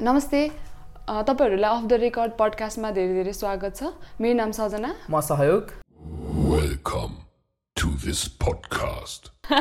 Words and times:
नमस्ते 0.00 0.50
तपाईँहरूलाई 1.08 1.70
of 1.70 1.84
the 1.84 1.92
record 1.92 2.32
पडकास्टमा 2.32 2.90
धेरै 2.90 3.14
धेरै 3.14 3.32
स्वागत 3.32 3.76
छ। 3.76 3.82
मेरो 4.20 4.34
नाम 4.34 4.50
सजना। 4.50 4.94
म 5.10 5.20
सहयोग। 5.20 5.62
Welcome 6.50 7.12
to 7.76 7.86
this 8.04 8.20
podcast. 8.44 9.50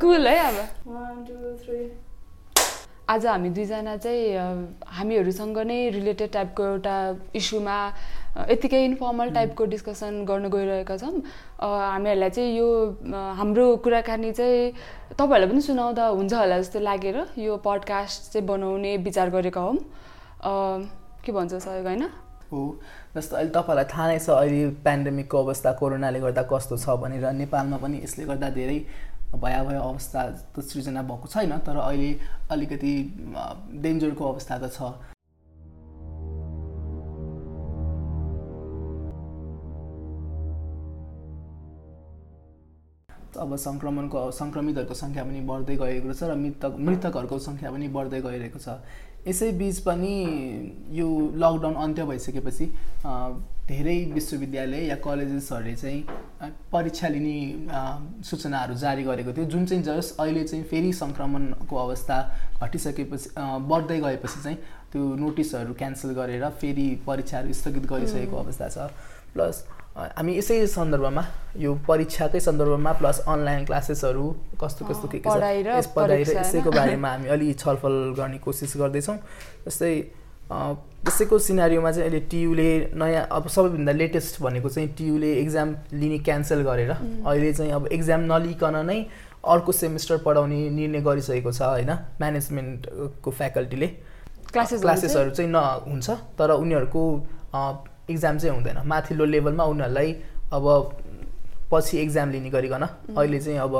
कुल 0.00 0.28
है 0.28 0.38
अब। 0.38 0.54
आज 3.08 3.26
हामी 3.26 3.50
दुईजना 3.50 3.96
चाहिँ 3.96 4.76
हामीहरूसँग 4.86 5.58
नै 5.58 5.90
रिलेटेड 5.90 6.32
टाइपको 6.32 6.64
एउटा 6.64 7.16
इस्युमा 7.34 7.92
यत्तिकै 8.38 8.84
इन्फर्मल 8.84 9.30
टाइपको 9.34 9.64
डिस्कसन 9.64 10.24
गर्न 10.24 10.48
गइरहेका 10.48 10.96
छौँ। 10.96 11.22
हामीहरूलाई 11.58 12.30
चाहिँ 12.30 12.56
यो 12.58 12.68
हाम्रो 13.34 13.64
कुराकानी 13.82 14.32
चाहिँ 14.32 14.72
तपाईँहरूलाई 15.18 15.50
पनि 15.50 15.60
सुनाउँदा 15.66 16.06
हुन्छ 16.06 16.32
होला 16.34 16.58
जस्तो 16.60 16.80
लागेर 16.80 17.16
यो 17.38 17.56
पडकास्ट 17.66 18.32
चाहिँ 18.32 18.46
बनाउने 18.46 18.96
विचार 19.02 19.30
गरेका 19.30 19.60
हौँ। 19.60 19.76
के 21.24 21.32
भन्छ 21.32 21.54
सहयोग 21.54 21.86
होइन? 21.86 22.04
हो 22.52 22.60
जस्तो 23.16 23.36
अहिले 23.36 23.50
तपाईँलाई 23.50 23.84
थाहा 23.90 24.06
नै 24.08 24.18
छ 24.18 24.30
अहिले 24.30 24.70
पेन्डेमिकको 24.86 25.36
अवस्था 25.44 25.72
कोरोनाले 25.82 26.20
गर्दा 26.20 26.42
कस्तो 26.46 26.76
छ 26.78 26.94
भनेर। 27.02 27.26
नेपालमा 27.42 27.76
पनि 27.82 28.00
यसले 28.04 28.24
गर्दा 28.24 28.48
धेरै 28.54 28.78
भयावह 29.34 29.78
अवस्था 29.78 30.20
त 30.54 30.62
सृजना 30.62 31.02
भएको 31.02 31.26
छैन 31.28 31.52
तर 31.66 31.76
अहिले 31.76 32.10
अलिकति 32.54 32.92
डेन्जरको 33.82 34.24
अवस्था 34.32 34.58
त 34.58 34.72
छ। 34.72 35.17
अब 43.36 43.56
सङ्क्रमणको 43.56 44.30
सङ्क्रमितहरूको 44.38 44.94
सङ्ख्या 44.94 45.24
पनि 45.24 45.40
बढ्दै 45.50 45.76
गएको 45.76 46.14
छ 46.14 46.22
र 46.30 46.34
मृतक 46.44 46.72
मृतकहरूको 46.86 47.38
सङ्ख्या 47.38 47.70
पनि 47.70 47.88
बढ्दै 47.88 48.20
गइरहेको 48.22 48.58
छ। 48.58 48.80
यसै 49.28 49.50
बिच 49.60 49.78
पनि 49.84 50.12
यो 50.98 51.06
लकडाउन 51.36 51.74
अन्त्य 51.84 52.04
भइसकेपछि 52.08 52.66
धेरै 53.68 53.96
विश्वविद्यालय 54.12 54.86
या 54.88 54.96
कलेजेसहरूले 55.04 55.74
चाहिँ 55.76 56.00
परीक्षा 56.72 57.08
लिने 57.08 57.36
सूचनाहरू 58.24 58.74
जारी 58.74 59.02
गरेको 59.04 59.32
थियो। 59.36 59.44
जुन 59.44 59.66
चाहिँ 59.66 59.82
जस 59.84 60.16
अहिले 60.20 60.44
चाहिँ 60.44 60.64
फेरि 60.64 60.92
सङ्क्रमणको 61.02 61.76
अवस्था 61.76 62.16
घटिसकेपछि 62.62 63.28
बढ्दै 63.70 63.98
गएपछि 64.00 64.42
चाहिँ 64.42 64.58
त्यो 64.92 65.02
नोटिसहरू 65.24 65.74
क्यान्सल 65.74 66.10
गरेर 66.20 66.48
फेरि 66.62 66.88
परीक्षाहरू 67.06 67.52
स्थगित 67.52 67.86
गरिसकेको 67.92 68.36
अवस्था 68.36 68.68
छ। 68.68 68.88
प्लस 69.34 69.64
हामी 69.98 70.32
यसै 70.38 70.56
सन्दर्भमा 70.70 71.22
यो 71.58 71.74
परीक्षाकै 71.88 72.40
सन्दर्भमा 72.40 72.92
प्लस 73.00 73.18
अनलाइन 73.34 73.64
क्लासेसहरू 73.66 74.24
कस्तो 74.60 74.84
कस्तो 74.86 75.08
के 75.12 75.18
के 75.18 75.30
छ 75.30 75.34
पढाइ 75.34 76.22
र 76.22 76.38
यसैको? 76.38 76.70
बारेमा 76.70 77.08
हामी 77.12 77.28
अलि 77.34 77.52
छलफल 77.62 77.94
गर्ने 78.18 78.38
कोसिस 78.46 78.76
गर्दैछौँ। 78.78 79.16
जस्तै 79.66 79.92
अ, 80.48 80.56
यसैको 81.08 81.38
सिनारीमा 81.38 81.90
चाहिँ 81.92 82.08
अहिले 82.08 82.20
टियुले 82.30 82.68
नयाँ 82.96 83.26
अब 83.36 83.48
सबैभन्दा 83.54 83.92
लेटेस्ट 83.92 84.40
भनेको 84.42 84.68
चाहिँ 84.68 84.88
टियुले 84.98 85.32
एक्जाम 85.42 85.74
लिने 85.92 86.18
क्यान्सल 86.24 86.62
गरेर 86.68 86.90
अहिले 86.90 87.52
चाहिँ 87.52 87.72
अब 87.72 87.86
एक्जाम 87.92 88.20
नलिकन 88.32 88.76
नै 88.86 88.98
अर्को 89.44 89.72
सेमिस्टर 89.72 90.16
पढाउने 90.24 90.60
निर्णय 90.78 91.00
गरिसकेको 91.04 91.52
छ 91.52 91.62
होइन? 91.62 91.90
म्यानेजमेन्टको 92.20 93.30
फ्याकल्टीले 93.30 93.86
क्लासेस 94.52 94.80
क्लासेसहरू 94.80 95.30
चाहिँ 95.36 95.50
न 95.52 95.58
हुन्छ 95.90 96.10
तर 96.38 96.50
उनीहरूको 96.64 97.02
इक्जाम 98.10 98.38
चाहिँ 98.38 98.54
हुँदैन। 98.54 98.78
माथिल्लो 98.86 99.24
लेभलमा 99.24 99.64
उनीहरूलाई 99.64 100.12
अब 100.52 100.64
पछि 101.70 101.98
एक्जाम 101.98 102.30
लिने 102.30 102.50
गरिकन 102.50 102.82
अहिले 103.16 103.40
चाहिँ 103.40 103.58
अब 103.58 103.74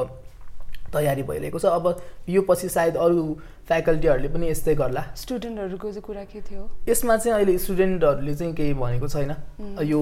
तयारी 0.93 1.23
भइरहेको 1.23 1.59
छ। 1.59 1.65
अब 1.69 2.01
यो 2.29 2.43
पछि 2.49 2.69
सायद 2.69 2.97
अरू 2.97 3.23
फ्याकल्टीहरूले 3.69 4.29
पनि 4.29 4.49
यस्तै 4.49 4.75
गर्ला। 4.75 5.03
स्टुडेन्टहरूको 5.17 5.89
चाहिँ 5.89 6.03
कुरा 6.03 6.25
के 6.25 6.41
थियो? 6.41 6.63
यसमा 6.89 7.17
चाहिँ 7.17 7.35
अहिले 7.37 7.59
स्टुडेन्टहरूले 7.59 8.35
चाहिँ 8.35 8.55
केही 8.55 8.75
भनेको 8.75 9.09
छैन। 9.09 9.33
यो 9.85 10.01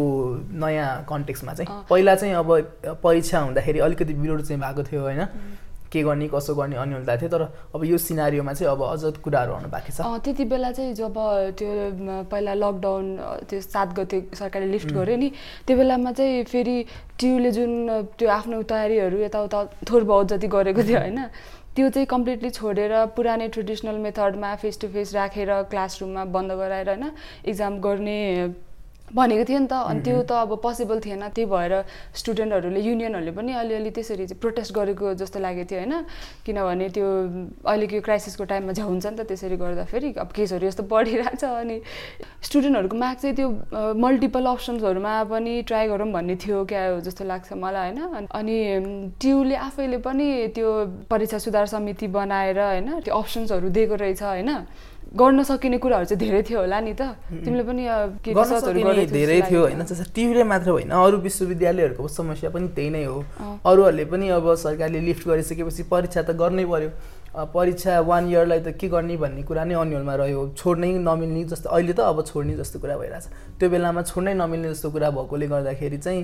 नयाँ 0.55 1.05
कन्टेक्समा 1.11 1.53
चाहिँ। 1.55 1.71
पहिला 1.91 2.15
चाहिँ 2.15 2.35
अब 2.35 2.49
परीक्षा 3.03 3.39
हुँदाखेरि 3.41 3.79
अलिकति 3.79 4.15
विरोध 4.15 4.43
चाहिँ 4.47 4.63
भएको 4.63 4.83
थियो 4.87 5.03
होइन? 5.03 5.23
के 5.93 6.03
गर्ने 6.03 6.29
कसो 6.29 6.55
गर्ने 6.55 6.77
अन्यलता 6.77 7.17
थियो। 7.17 7.29
तर 7.29 7.43
अब 7.75 7.85
यो 7.85 7.99
सिनारीमा 7.99 8.53
चाहिँ 8.53 8.71
अब 8.73 8.83
अझ 8.83 9.19
कुराहरू 9.23 9.53
आउनु 9.53 9.69
बाँकी 9.69 9.93
छ। 9.93 10.01
त्यति 10.25 10.45
बेला 10.45 10.71
चाहिँ 10.73 10.95
जब 10.95 11.17
त्यो 11.59 11.71
पहिला 12.31 12.55
लकडाउन 12.55 13.07
त्यो 13.49 13.61
सात 13.61 13.89
गते 13.99 14.19
सरकारले 14.35 14.71
लिफ्ट 14.73 14.93
गर्यो 14.93 15.17
नि 15.17 15.29
त्यो 15.67 15.77
बेलामा 15.77 16.13
चाहिँ 16.13 16.45
फेरि 16.45 16.77
टियुले 17.21 17.51
जुन 17.53 17.73
त्यो 18.19 18.29
आफ्नो 18.29 18.63
तयारीहरू 18.63 19.19
यताउता 19.23 19.65
थोर 19.89 20.03
बहुत 20.05 20.27
जति 20.33 20.49
गरेको 20.49 20.83
थियो 20.83 20.99
होइन 20.99 21.21
त्यो 21.77 21.89
चाहिँ 21.89 22.07
कम्प्लिटली 22.09 22.51
छोडेर 22.51 22.93
पुरानै 23.17 23.49
ट्रेडिसनल 23.53 23.97
मेथडमा 24.01 24.55
फेस 24.57 24.81
टु 24.81 24.89
फेस 24.89 25.15
राखेर 25.15 25.51
क्लासरुममा 25.71 26.25
बन्द 26.33 26.53
गराएर 26.61 26.89
होइन 26.89 27.05
इक्जाम 27.47 27.81
गर्ने 27.81 28.17
भनेको 29.17 29.45
थियो 29.49 29.59
नि 29.59 29.67
त। 29.67 29.73
अनि 29.73 30.01
त्यो 30.05 30.23
त 30.29 30.33
अब 30.45 30.51
पोसिबल 30.63 30.99
थिएन। 31.01 31.23
त्यही 31.33 31.47
भएर 31.49 31.73
स्टुडेन्टहरूले 32.15 32.81
युनियनहरूले 32.81 33.33
पनि 33.33 33.53
अलिअलि 33.53 33.91
त्यसरी 33.97 34.27
चाहिँ 34.27 34.41
प्रोटेस्ट 34.41 34.71
गरेको 34.77 35.15
जस्तो 35.17 35.39
लागेको 35.41 35.67
थियो 35.71 35.81
होइन? 35.81 35.95
किनभने 36.45 36.89
त्यो 36.93 37.07
अहिलेको 37.65 37.95
यो 37.97 38.03
क्राइसिसको 38.03 38.45
टाइममा 38.45 38.73
झ्याउ 38.77 38.89
हुन्छ 38.89 39.07
नि 39.07 39.17
त 39.17 39.21
त्यसरी 39.27 39.57
गर्दाखेरि 39.57 40.09
अब 40.21 40.29
केसहरू 40.37 40.67
यस्तो 40.67 40.83
बढिरहेछ 40.93 41.45
अनि 41.45 41.77
स्टुडेन्टहरूको 42.43 42.97
माग 42.97 43.17
चाहिँ 43.17 43.35
त्यो 43.37 43.49
मल्टिपल 43.97 44.45
अप्सन्सहरूमा 44.47 45.15
पनि 45.33 45.55
ट्राई 45.69 45.85
गरौँ 45.89 46.11
भन्ने 46.13 46.37
थियो 46.37 46.65
क्या 46.65 46.83
जस्तो 47.01 47.25
लाग्छ 47.25 47.53
मलाई 47.57 47.91
होइन? 47.91 48.01
अनि- 48.13 48.31
अनि 48.31 48.57
टियुले 49.21 49.57
आफैले 49.57 49.99
पनि 50.05 50.27
त्यो 50.55 50.69
परीक्षा 51.11 51.39
सुधार 51.39 51.67
समिति 51.67 52.07
बनाएर 52.07 52.59
होइन 52.61 53.01
त्यो 53.01 53.15
अप्सन्सहरू 53.15 53.69
दिएको 53.69 53.95
रहेछ 53.95 54.23
होइन? 54.23 54.51
गर्न 55.17 55.43
सकिने 55.43 55.79
कुराहरू 55.79 56.07
चाहिँ 56.07 56.21
धेरै 56.21 56.43
थियो 56.45 56.61
होला 56.61 56.79
नि 56.81 56.93
त। 56.93 57.17
तिमीले 57.45 57.65
पनि 57.65 57.83
धेरै 59.09 59.41
थियो। 59.49 59.61
होइन 59.63 59.83
जस्तो 59.85 60.13
टियुले 60.15 60.45
मात्र 60.45 60.69
होइन 60.71 60.91
अरू 60.93 61.17
विश्वविद्यालयहरूको 61.25 62.09
समस्या 62.09 62.51
पनि 62.53 62.69
त्यही 62.77 62.91
नै 62.91 63.05
हो। 63.05 63.19
अरूहरूले 63.65 64.05
पनि 64.13 64.29
अब 64.37 64.55
सरकारले 64.55 65.01
लिफ्ट 65.09 65.29
गरिसकेपछि 65.29 65.83
परीक्षा 65.89 66.23
त 66.23 66.31
गर्नै 66.37 66.65
पर्यो। 66.65 66.91
परीक्षा 67.53 68.01
वान 68.01 68.29
इयरलाई 68.29 68.61
त 68.61 68.69
के 68.81 68.89
गर्ने 68.89 69.17
भन्ने 69.17 69.43
कुरा 69.45 69.65
नै 69.65 69.75
अन्यलमा 69.77 70.15
रह्यो। 70.21 70.43
छोड्नै 70.57 70.93
नमिल्ने 71.05 71.45
जस्तो 71.53 71.69
अहिले 71.69 71.93
त 71.93 72.01
अब 72.01 72.25
छोड्ने 72.25 72.57
जस्तो 72.57 72.81
कुरा 72.81 72.97
भइरहेछ। 72.97 73.25
त्यो 73.61 73.67
बेलामा 73.69 74.03
छोड्नै 74.09 74.35
नमिल्ने 74.41 74.69
जस्तो 74.73 74.89
कुरा 74.91 75.09
भएकोले 75.13 75.47
गर्दाखेरि 75.49 75.99
चाहिँ 76.01 76.23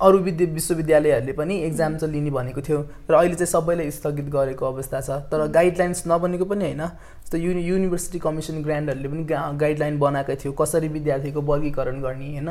अरू 0.00 0.18
विद्या 0.18 0.46
विश्वविद्यालयहरूले 0.52 1.32
पनि 1.32 1.54
एक्जाम 1.64 1.96
चाहिँ 1.96 2.12
लिने 2.14 2.30
भनेको 2.30 2.60
थियो। 2.60 2.78
र 3.10 3.14
अहिले 3.14 3.34
चाहिँ 3.34 3.46
सबैले 3.46 3.90
स्थगित 3.90 4.28
गरेको 4.28 4.66
अवस्था 4.66 5.00
छ। 5.00 5.10
तर 5.30 5.46
गाइडलाइन्स 5.54 6.02
नबनेको 6.06 6.44
पनि 6.44 6.64
होइन। 6.64 6.82
जस्तो 7.22 7.38
युनि 7.38 7.62
युनिभर्सिटी 7.62 8.18
कमिसन 8.18 8.62
ग्रान्डहरूले 8.62 9.08
पनि 9.08 9.24
गा 9.24 9.40
गाइडलाइन 9.54 9.98
बनाएकै 9.98 10.36
थियो। 10.36 10.52
कसरी 10.52 10.88
विद्यार्थीको 10.88 11.40
वर्गीकरण 11.40 12.00
गर्ने 12.02 12.26
होइन? 12.26 12.48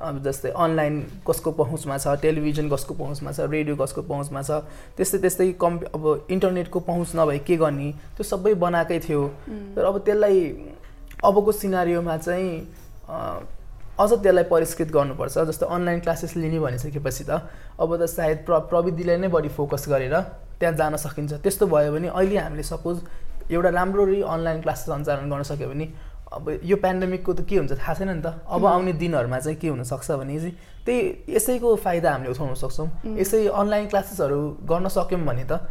अब 0.00 0.22
जस्तै 0.22 0.50
अनलाइन 0.50 0.94
कसको 1.26 1.50
पहुँचमा 1.50 1.98
छ? 1.98 2.14
टेलिभिजन 2.22 2.70
कसको 2.70 2.94
पहुँचमा 2.94 3.32
छ? 3.32 3.40
रेडियो 3.50 3.76
कसको 3.76 4.02
पहुँचमा 4.02 4.42
छ? 4.42 4.62
त्यस्तै 4.96 5.18
त्यस्तै 5.18 5.52
कम् 5.58 5.78
अब 5.94 6.26
इन्टरनेटको 6.30 6.80
पहुँच 6.80 7.16
नभए 7.16 7.38
के 7.42 7.56
गर्ने? 7.56 7.90
त्यो 8.14 8.24
सबै 8.24 8.54
बनाएकै 8.54 8.98
थियो। 9.00 9.22
तर 9.74 9.84
अब 9.84 9.98
त्यसलाई 9.98 10.40
अबको 11.24 11.52
सिनारीमा 11.52 12.16
चाहिँ 12.16 12.50
अझ 13.98 14.10
त्यसलाई 14.12 14.44
परिष्कृत 14.50 14.88
गर्नुपर्छ 14.90 15.38
जस्तो 15.48 15.66
अनलाइन 15.66 16.00
क्लासेस 16.00 16.36
लिने 16.36 16.58
भनिसकेपछि 16.60 17.24
त 17.24 17.30
अब 17.78 17.90
त 17.96 18.06
सायद 18.10 18.38
प्र 18.46 18.58
प्रविधिलाई 18.70 19.16
नै 19.22 19.28
बढी 19.30 19.48
फोकस 19.54 19.88
गरेर 19.88 20.14
त्यहाँ 20.58 20.74
जान 20.74 20.96
सकिन्छ। 20.96 21.32
त्यस्तो 21.44 21.66
भयो 21.66 21.92
भने 21.92 22.08
अहिले 22.10 22.38
हामीले 22.38 22.62
सपोज 22.62 22.96
एउटा 23.50 23.70
राम्ररी 23.70 24.20
अनलाइन 24.22 24.60
क्लासेस 24.62 24.86
सञ्चालन 24.90 25.30
गर्न 25.30 25.42
सक्यो 25.46 25.68
भने 25.68 25.86
अब 26.34 26.58
यो 26.66 26.76
पेन्डेमिकको 26.82 27.32
त 27.32 27.40
के 27.46 27.56
हुन्छ 27.56 27.72
थाहा 27.78 27.94
छैन 27.94 28.10
नि 28.10 28.22
त। 28.26 28.42
अब 28.50 28.66
आउने 28.66 28.92
दिनहरूमा 28.98 29.38
चाहिँ 29.38 29.58
के 29.62 29.68
हुनसक्छ 29.68 30.10
भने 30.10 30.38
चाहिँ 30.38 30.54
त्यही 30.86 31.34
यसैको 31.36 31.76
फाइदा 31.78 32.10
हामीले 32.12 32.30
उठाउन 32.34 32.54
सक्छौँ। 32.58 32.88
यसै 33.22 33.46
अनलाइन 33.46 33.86
क्लासेसहरू 33.94 34.40
गर्न 34.66 34.88
सक्यौँ 34.90 35.22
भने 35.22 35.44
त 35.46 35.62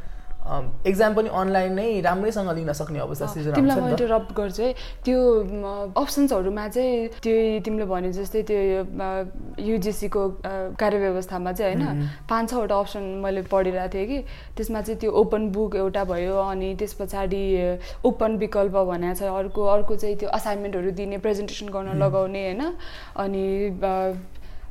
एक्जाम 0.88 1.14
पनि 1.16 1.30
अनलाइन 1.32 1.74
नै 1.74 2.00
राम्रैसँग 2.02 2.50
लिन 2.52 2.72
सक्ने 2.74 3.00
अवस्था 3.00 3.26
सृजना 3.34 3.56
तिमीलाई 3.56 3.80
म 3.80 3.90
इन्टरप्ट 3.90 4.34
गर्छु 4.36 4.64
है। 4.64 4.74
त्यो 5.06 5.20
अप्सन्सहरूमा 5.96 6.68
चाहिँ 6.68 7.08
त्यो 7.24 7.36
तिमीले 7.66 7.86
भने 7.88 8.12
जस्तै 8.12 8.42
त्यो 8.44 8.60
युजिसीको 9.64 10.24
कार्यव्यवस्थामा 10.80 11.52
चाहिँ 11.54 11.76
होइन 11.76 12.10
पाँच 12.30 12.50
छवटा 12.52 12.76
अप्सन 12.80 13.04
मैले 13.24 13.42
पढिरहेको 13.48 13.94
थिएँ 13.94 14.08
कि। 14.08 14.20
त्यसमा 14.58 14.82
चाहिँ 14.82 15.00
त्यो 15.00 15.12
ओपन 15.12 15.50
बुक 15.52 15.76
एउटा 15.76 16.04
भयो 16.12 16.36
अनि 16.44 16.76
त्यस 16.76 16.94
पछाडि 17.00 17.44
ओपन 18.04 18.38
विकल्प 18.38 18.76
भनेको 18.92 19.16
छ। 19.16 19.24
अर्को 19.24 19.62
अर्को 19.64 19.96
चाहिँ 19.96 20.16
त्यो 20.20 20.30
असाइनमेन्टहरू 20.30 20.92
दिने 20.92 21.18
प्रेजेन्टेसन 21.24 21.68
गर्न 21.72 21.98
लगाउने 22.04 22.44
होइन। 22.44 22.62
अनि 23.16 23.46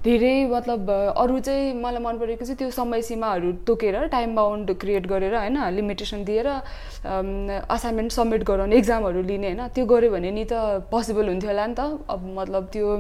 धेरै 0.05 0.47
मतलब 0.51 0.91
अरू 0.91 1.39
चाहिँ 1.41 1.75
मलाई 1.81 2.03
मन 2.03 2.17
परेको 2.19 2.45
चाहिँ 2.45 2.57
त्यो 2.59 2.71
समय 2.75 3.03
सीमाहरू 3.09 3.51
तोकेर 3.67 3.97
टाइम 4.11 4.35
बााउन्ड 4.35 4.71
क्रिएट 4.81 5.07
गरेर 5.07 5.35
होइन 5.35 5.59
लिमिटेसन 5.75 6.25
दिएर 6.25 6.47
असाइनमेन्ट 6.47 8.13
सब्मिट 8.13 8.43
गराउने 8.45 8.77
इक्जामहरू 8.77 9.23
लिने 9.23 9.47
होइन 9.47 9.69
त्यो 9.75 9.85
गऱ्यो 9.87 10.11
भने 10.11 10.31
नि 10.31 10.45
त 10.53 10.83
पोसिबल 10.91 11.29
हुन्थ्यो 11.29 11.51
होला 11.51 11.67
नि 11.67 11.75
त। 11.79 11.81
अब 12.11 12.25
मतलब 12.39 12.67
त्यो 12.73 12.97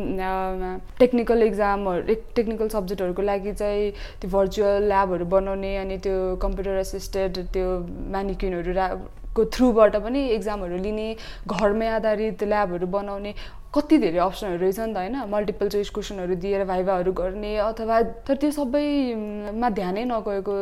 टेक्निकल 1.01 1.43
इक्जामहरू 1.43 2.15
टेक्निकल 2.37 2.69
सब्जेक्टहरूको 2.77 3.23
लागि 3.23 3.53
चाहिँ 3.63 3.91
त्यो 4.23 4.31
भर्चुअल 4.31 4.87
ल्याबहरू 4.93 5.25
बनाउने 5.35 5.77
अनि 5.83 5.97
त्यो 6.07 6.15
कम्प्युटर 6.45 6.79
एसिस्टेड 6.85 7.39
त्यो 7.51 7.67
म्यानिक्युनहरू 8.15 8.73
रा 8.79 8.87
को 9.35 9.45
थ्रुबाट 9.51 9.97
पनि 10.07 10.23
एक्जामहरू 10.31 10.77
लिने 10.87 11.09
घरमै 11.49 11.89
आधारित 11.99 12.43
ल्याबहरू 12.45 12.87
बनाउने। 12.95 13.33
कति 13.75 13.99
धेरै 13.99 14.19
अप्सनहरू 14.21 14.59
रहेछ 14.61 14.79
नि 14.81 14.93
त 14.93 14.97
होइन? 14.97 15.17
मल्टिपल 15.33 15.69
चोइस 15.69 15.91
क्वेसनहरू 15.91 16.35
दिएर 16.37 16.65
भाइभाहरू 16.65 17.13
गर्ने 17.13 17.53
अथवा 17.59 18.01
तर 18.21 18.35
त्यो 18.37 18.51
सबैमा 18.53 19.69
ध्यानै 19.71 20.05
नगएको 20.05 20.57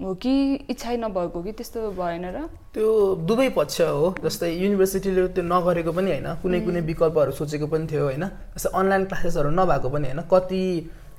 हो 0.00 0.14
कि 0.16 0.32
इच्छै 0.70 0.96
नभएको 0.96 1.42
कि 1.42 1.52
त्यस्तो 1.52 1.80
भएन 1.92 2.24
र? 2.26 2.48
त्यो 2.72 2.88
दुवै 3.22 3.48
पक्ष 3.50 3.80
हो 3.82 4.14
जस्तै 4.24 4.48
युनिभर्सिटीले 4.54 5.26
त्यो 5.36 5.44
नगरेको 5.44 5.92
पनि 5.92 6.10
होइन 6.10 6.28
कुनै 6.40 6.60
कुनै 6.60 6.80
विकल्पहरू 6.88 7.32
सोचेको 7.36 7.66
पनि 7.68 7.86
थियो 7.86 8.02
होइन 8.02 8.24
जस्तै 8.56 8.70
अनलाइन 8.74 9.04
क्लासेसहरू 9.04 9.50
नभएको 9.52 9.88
पनि 9.90 10.06
होइन 10.08 10.20
कति 10.26 10.62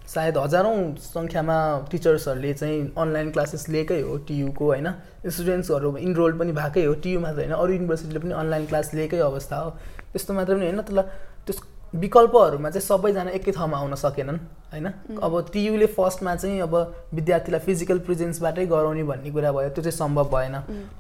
सायद 0.08 0.38
हजारौँ 0.38 0.78
सङ्ख्यामा 1.04 1.58
टिचर्सहरूले 1.92 2.54
चाहिँ 2.56 2.82
अनलाइन 2.98 3.30
क्लासेस 3.32 3.64
लिएकै 3.70 4.00
हो 4.02 4.18
टियुको 4.26 4.66
होइन 4.66 4.90
स्टुडेन्ट्सहरू 5.28 5.96
इनरोल 6.00 6.34
पनि 6.40 6.52
भएकै 6.54 6.84
हो 6.86 6.94
टियु 7.06 7.20
मात्र 7.22 7.40
होइन 7.40 7.54
अरू 7.56 7.72
युनिभर्सिटीले 7.74 8.20
पनि 8.20 8.34
अनलाइन 8.42 8.66
क्लास 8.66 8.94
लिएकै 8.94 9.22
अवस्था 9.28 9.56
हो 9.58 9.70
त्यस्तो 10.12 10.34
मात्र 10.34 10.54
पनि 10.56 10.66
होइन 10.66 10.82
तर 10.82 11.02
त्यस 11.48 11.60
विकल्पहरूमा 11.96 12.70
चाहिँ 12.70 12.86
सबैजना 12.88 13.32
एकै 13.32 13.52
ठाउँमा 13.52 13.78
आउन 13.78 13.96
सकेनन् 13.96 14.38
होइन? 14.72 14.88
अब 15.22 15.34
टियुले 15.54 15.86
फर्स्टमा 15.96 16.36
चाहिँ 16.36 16.60
अब 16.62 16.76
विद्यार्थीलाई 17.14 17.60
फिजिकल 17.66 18.00
प्रेजेन्सबाटै 18.08 18.66
गराउने 18.66 19.04
भन्ने 19.04 19.32
कुरा 19.32 19.52
भयो 19.52 19.70
त्यो 19.70 19.84
चाहिँ 19.84 19.98
सम्भव 19.98 20.30
भएन। 20.34 20.56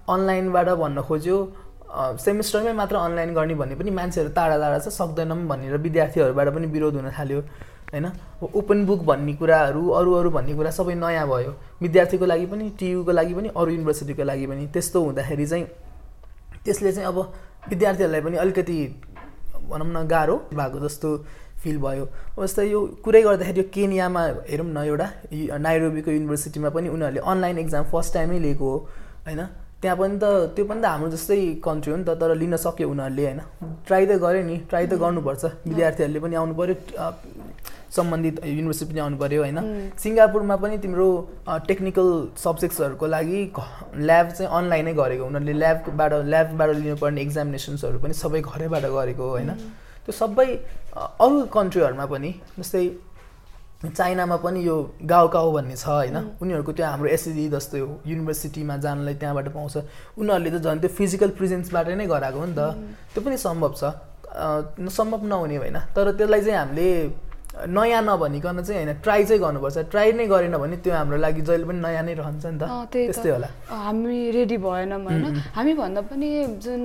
अनलाइनबाट 0.07 0.69
भन्न 0.79 1.01
खोज्यो 1.01 1.37
सेमिस्टरमै 2.19 2.73
मात्र 2.73 2.95
अनलाइन 2.97 3.33
गर्ने 3.33 3.55
भन्ने 3.55 3.75
पनि 3.75 3.91
मान्छेहरू 3.91 4.29
टाढा 4.31 4.57
टाढा 4.57 4.79
छ 4.79 4.87
सक्दैनौँ 4.93 5.37
भनेर 5.47 5.77
विद्यार्थीहरूबाट 5.77 6.47
पनि 6.55 6.67
विरोध 6.67 6.95
हुन 6.95 7.09
थाल्यो 7.11 7.39
होइन? 7.91 8.05
ओपन 8.41 8.85
बुक 8.85 9.01
भन्ने 9.05 9.33
कुराहरू 9.35 9.89
अरू 9.99 10.13
अरू 10.13 10.29
भन्ने 10.31 10.53
कुरा 10.55 10.71
सबै 10.71 10.95
नयाँ 10.95 11.27
भयो। 11.27 11.51
विद्यार्थीको 11.81 12.25
लागि 12.25 12.45
पनि 12.45 12.69
टियुको 12.79 13.11
लागि 13.11 13.33
पनि 13.33 13.49
अरू 13.55 13.71
युनिभर्सिटीको 13.71 14.23
लागि 14.23 14.45
पनि 14.47 14.67
त्यस्तो 14.73 15.03
हुँदाखेरि 15.03 15.45
चाहिँ 15.45 15.65
त्यसले 16.65 16.91
चाहिँ 16.91 17.07
अब 17.07 17.17
विद्यार्थीहरूलाई 17.69 18.21
पनि 18.21 18.37
अलिकति 18.37 18.77
भनौँ 19.69 19.87
न 19.87 20.07
गाह्रो 20.07 20.35
भएको 20.53 20.79
जस्तो 20.85 21.09
फिल 21.63 21.77
भयो। 21.81 22.05
जस्तै 22.39 22.65
यो 22.69 22.79
कुरै 23.03 23.21
गर्दाखेरि 23.21 23.59
यो 23.59 23.67
केनियामा 23.73 24.21
हेरौँ 24.49 24.67
न 24.67 24.77
एउटा 24.85 25.07
नाइरोबीको 25.57 26.11
युनिभर्सिटीमा 26.11 26.69
पनि 26.69 26.87
उनीहरूले 26.89 27.21
अनलाइन 27.25 27.57
एक्जाम 27.59 27.83
फर्स्ट 27.93 28.13
टाइमै 28.13 28.39
लिएको 28.39 28.65
हो 28.71 28.77
होइन? 29.27 29.41
त्यहाँ 29.85 29.97
पनि 30.01 30.17
त 30.17 30.25
त्यो 30.57 30.65
पनि 30.65 30.81
त 30.81 30.85
हाम्रो 30.89 31.09
जस्तै 31.13 31.37
कन्ट्री 31.61 31.91
हो 31.93 31.97
नि 32.01 32.05
त 32.09 32.17
तर 32.17 32.33
लिन 32.41 32.57
सक्यो 32.57 32.89
उनीहरूले 32.89 33.23
होइन? 33.25 33.41
ट्राई 33.85 34.03
त 34.09 34.11
गऱ्यो 34.25 34.41
नि 34.49 34.55
ट्राई 34.69 34.85
त 34.89 34.93
गर्नुपर्छ। 34.97 35.43
विद्यार्थीहरूले 35.69 36.19
पनि 36.25 36.35
आउनु 36.41 36.53
पऱ्यो 36.57 36.75
सम्बन्धित 37.95 38.35
युनिभर्सिटी 38.43 38.91
पनि 38.91 38.99
आउनु 39.05 39.17
पऱ्यो 39.21 39.41
होइन? 39.45 39.59
सिङ्गापुरमा 40.03 40.55
पनि 40.63 40.75
तिम्रो 40.83 41.07
टेक्निकल 41.69 42.09
सब्जेक्ट्सहरूको 42.45 43.05
लागि 43.15 43.39
ल्याब 44.09 44.27
चाहिँ 44.37 44.49
अनलाइनै 44.57 44.93
गरेको। 45.01 45.23
उनीहरूले 45.29 45.53
ल्याबबाट 45.61 46.11
ल्याबबाट 46.33 46.69
लिनुपर्ने 46.81 47.21
एक्जामिनेसन्सहरू 47.27 47.97
पनि 48.03 48.13
सबै 48.23 48.41
घरैबाट 48.41 48.85
गरेको 48.97 49.23
होइन? 49.35 49.51
त्यो 50.05 50.13
सबै 50.21 50.49
अरू 51.25 51.37
कन्ट्रीहरूमा 51.57 52.05
पनि 52.13 52.31
जस्तै 52.59 52.85
चाइनामा 53.89 54.37
पनि 54.37 54.59
यो 54.67 54.75
गाउँ 55.03 55.29
गाउँ 55.29 55.53
भन्ने 55.53 55.75
छ 55.75 55.85
होइन? 55.85 56.17
उनीहरूको 56.41 56.71
त्यो 56.71 56.85
हाम्रो 56.85 57.09
एसएडी 57.09 57.49
जस्तो 57.49 57.77
युनिभर्सिटीमा 58.07 58.77
जानलाई 58.77 59.13
त्यहाँबाट 59.13 59.47
पाउँछ। 59.51 59.75
उनीहरूले 60.17 60.49
त 60.49 60.57
झन् 60.63 60.79
त्यो 60.79 60.89
फिजिकल 60.89 61.29
प्रेजेन्सबाट 61.37 61.87
नै 61.87 62.05
गराएको 62.07 62.39
हो 62.39 62.45
नि 62.45 62.55
त। 62.55 62.61
त्यो 63.13 63.21
पनि 63.21 63.37
सम्भव 63.37 63.73
छ। 63.77 63.83
सम्भव 64.89 65.21
नहुने 65.25 65.55
होइन। 65.57 65.77
तर 65.95 66.11
त्यसलाई 66.11 66.41
चाहिँ 66.41 66.59
हामीले 66.59 66.87
नयाँ 67.55 68.01
नभनिकन 68.03 68.61
चाहिँ 68.61 68.83
होइन 68.83 68.99
ट्राई 68.99 69.23
चाहिँ 69.25 69.41
गर्नुपर्छ। 69.41 69.77
ट्राई 69.91 70.11
नै 70.11 70.25
गरेन 70.27 70.55
भने 70.59 70.77
त्यो 70.83 70.93
हाम्रो 70.93 71.17
लागि 71.17 71.41
जहिले 71.41 71.65
पनि 71.65 71.79
नयाँ 71.79 72.03
नै 72.03 72.13
रहन्छ 72.19 72.45
नि 72.45 72.57
त। 72.59 72.63
त्यस्तै 72.91 73.29
होला। 73.31 73.49
हामी 73.71 74.15
रेडी 74.31 74.57
भएनौँ 74.59 74.99
होइन 75.03 75.25
हामी 75.55 75.73
भन्दा 75.73 76.01
पनि 76.11 76.29
जुन 76.59 76.81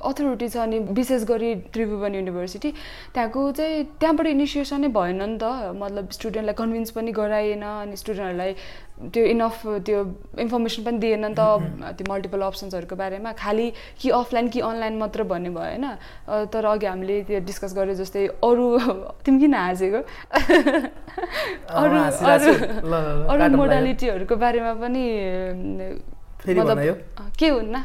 अथोरिटी 0.00 0.48
छ 0.48 0.56
अनि 0.64 0.78
विशेष 0.96 1.22
गरी 1.28 1.50
त्रिभुवन 1.68 2.14
युनिभर्सिटी 2.14 2.70
त्यहाँको 3.14 3.40
चाहिँ 3.52 3.84
त्यहाँबाट 4.00 4.26
इनिसिएसनै 4.26 4.88
भएन 4.88 5.22
नि 5.22 5.36
त। 5.36 5.44
मतलब 5.76 6.04
स्टुडेन्टलाई 6.16 6.56
कन्भिन्स 6.56 6.90
पनि 6.96 7.12
गराएन 7.12 7.62
अनि 7.62 7.96
स्टुडेन्टहरूलाई 7.96 8.52
त्यो 8.96 9.24
इनफ 9.28 9.66
त्यो 9.86 9.98
इन्फर्मेसन 10.40 10.82
पनि 10.84 10.98
दिएन 10.98 11.24
नि 11.24 11.34
त 11.36 11.40
त्यो 11.96 12.04
मल्टिपल 12.08 12.40
अप्सन्सहरूको 12.48 12.96
बारेमा। 12.96 13.32
खालि 13.36 13.66
कि 14.00 14.10
अफलाइन 14.10 14.48
कि 14.48 14.60
अनलाइन 14.60 14.96
मात्र 14.98 15.22
भन्ने 15.28 15.50
भयो 15.52 15.68
होइन 15.68 15.86
तर 16.52 16.64
अघि 16.64 16.86
हामीले 16.86 17.16
त्यो 17.28 17.40
डिस्कस 17.44 17.74
गरे 17.76 17.94
जस्तै 18.00 18.26
अरू 18.40 18.66
तिमी 19.24 19.38
किन 19.40 19.54
हाँसेको? 19.54 20.00
अरू 21.76 21.96
अरू 23.32 23.56
मोडालिटीहरूको 23.56 24.36
बारेमा 24.36 24.72
पनि 24.80 25.04
मतलब 26.46 26.78
के 27.38 27.48
हुन्न? 27.48 27.76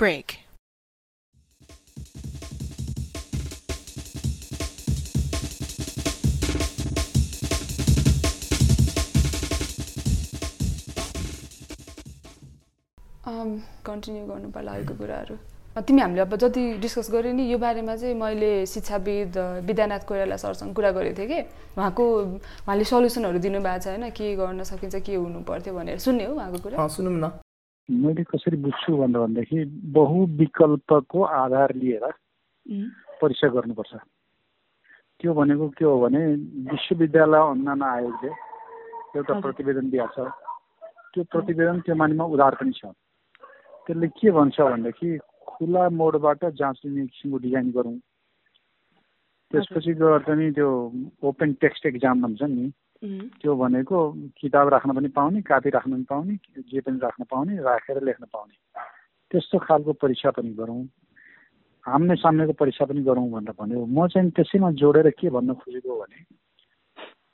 Break. 0.00 0.49
कन्टिन्यू 13.86 14.26
गर्नु 14.26 14.50
पर्ला 14.50 14.72
अहिलेको 14.72 14.94
कुराहरू 14.94 15.36
तिमी 15.86 16.00
हामीले 16.02 16.20
अब 16.20 16.34
जति 16.36 16.62
डिस्कस 16.82 17.08
गऱ्यो 17.12 17.32
नि 17.32 17.42
यो 17.46 17.58
बारेमा 17.58 17.94
चाहिँ 17.96 18.14
मैले 18.14 18.66
शिक्षाविद 18.66 19.38
विद्यानाथ 19.66 20.02
कोइराला 20.08 20.36
सरसँग 20.36 20.74
कुरा 20.74 20.90
गरेको 20.92 21.16
थिएँ 21.18 21.28
कि। 21.30 21.40
उहाँको 21.78 22.04
उहाँले 22.66 22.84
सल्युसनहरू 22.84 23.38
दिनुभएको 23.38 23.78
छ 23.78 23.86
होइन 23.86 24.10
के 24.10 24.34
गर्न 24.36 24.62
सकिन्छ 24.66 24.96
के 25.06 25.14
हुनु 25.14 25.40
पर्थ्यो 25.46 25.74
भनेर। 25.74 25.98
सुन्ने 26.02 26.24
हो 26.26 26.34
उहाँको 26.34 26.58
कुरा? 26.58 26.86
सुनौँ 26.90 27.14
न। 27.14 27.30
मैले 27.88 28.22
कसरी 28.26 28.56
बुझ्छु 28.66 28.96
भन्दा 28.98 29.18
भनेदेखि 29.20 29.58
बहुविकल्पको 29.94 31.18
आधार 31.22 31.74
लिएर 31.78 32.04
परीक्षा 33.22 33.48
गर्नुपर्छ। 33.54 33.92
त्यो 35.20 35.30
भनेको 35.34 35.68
के 35.78 35.84
हो 35.84 35.94
भने 36.02 36.20
विश्वविद्यालय 36.66 37.42
अनुदान 37.46 37.82
आयोगले 37.82 38.30
एउटा 39.16 39.32
प्रतिवेदन 39.38 39.90
दिएको 39.90 40.12
छ। 40.18 40.18
त्यो 41.14 41.22
प्रतिवेदन 41.30 41.80
त्यो 41.86 41.94
मानिमा 41.94 42.24
उधार 42.34 42.54
पनि 42.58 42.72
छ। 42.74 42.90
त्यसले 43.86 44.08
के 44.18 44.30
भन्छ 44.30 44.60
भनेदेखि 44.60 45.18
खुला 45.48 45.88
मोडबाट 46.00 46.44
जाँच 46.60 46.80
लिने 46.84 47.06
किसिमको 47.06 47.38
डिजाइन 47.38 47.70
गरौँ। 47.76 47.96
त्यसपछि 49.50 49.92
गएर 50.00 50.18
चाहिँ 50.26 50.52
त्यो 50.54 50.68
ओपन 51.28 51.52
टेक्स्ट 51.60 51.86
एक्जाम 51.86 52.22
भन्छ 52.22 52.42
नि 52.42 52.70
त्यो 53.40 53.56
भनेको 53.56 53.98
किताब 54.40 54.68
राख्न 54.68 54.94
पनि 54.94 55.08
पाउने 55.08 55.40
कापी 55.42 55.70
राख्न 55.70 55.92
पनि 55.92 56.04
पाउने 56.10 56.34
जे 56.70 56.80
पनि 56.80 56.98
राख्न 57.02 57.24
पाउने 57.30 57.56
राखेर 57.62 58.02
लेख्न 58.04 58.24
पाउने। 58.32 58.56
त्यस्तो 59.30 59.58
खालको 59.58 59.92
परीक्षा 60.02 60.30
पनि 60.36 60.50
गरौँ। 60.54 60.84
आम्ने 61.84 62.14
सामनेको 62.16 62.52
परीक्षा 62.52 62.84
पनि 62.84 63.02
गरौँ 63.02 63.28
भनेर 63.30 63.54
भन्यो। 63.56 63.84
म 63.86 64.06
चाहिँ 64.06 64.30
त्यसैमा 64.36 64.70
जोडेर 64.76 65.10
के 65.16 65.30
भन्न 65.30 65.54
खोजेको 65.54 65.98
भने 66.00 66.18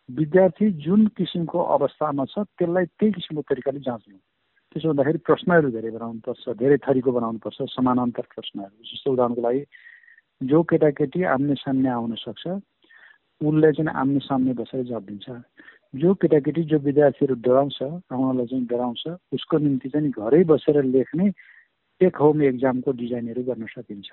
विद्यार्थी 0.08 0.70
जुन 0.86 1.06
किसिमको 1.18 1.58
अवस्थामा 1.76 2.24
छ 2.30 2.38
त्यसलाई 2.38 2.84
त्यही 2.86 3.12
किसिमको 3.12 3.42
तरिकाले 3.42 3.80
जाँच्नु। 3.80 4.16
त्यसो 4.76 4.88
हुँदाखेरि 4.92 5.18
प्रश्नहरू 5.24 5.68
धेरै 5.72 5.90
बनाउनुपर्छ 5.96 6.44
धेरै 6.60 6.76
थरीको 6.84 7.10
बनाउनुपर्छ 7.16 7.58
समानान्तर 7.72 8.24
प्रश्नहरू। 8.28 8.76
जस्तो 8.84 9.08
उदाहरणको 9.16 9.40
लागि 9.40 9.62
जो 10.40 10.58
केटाकेटी 10.68 11.22
आम्ने 11.32 11.54
सामने 11.64 11.88
आउन 11.88 12.12
सक्छ 12.20 12.44
उसले 13.40 13.72
चाहिँ 13.72 13.92
आम्ने 13.96 14.20
सामने 14.20 14.52
बसेर 14.60 14.84
जवाब 14.84 15.04
दिन्छ। 15.08 15.28
जो 15.96 16.12
केटाकेटी 16.20 16.62
जो 16.68 16.78
विद्यार्थीहरू 16.84 17.34
डराउँछ 17.40 17.78
आउनलाई 18.12 18.46
चाहिँ 18.52 18.66
डराउँछ 18.68 19.02
उसको 19.32 19.58
निम्ति 19.64 19.88
चाहिँ 19.88 20.10
घरै 20.12 20.42
बसेर 20.44 20.82
लेख्ने 20.84 21.30
टेक 22.00 22.16
होम 22.20 22.42
एक्जामको 22.52 22.92
डिजाइनहरू 23.00 23.42
गर्न 23.48 23.66
सकिन्छ। 23.72 24.10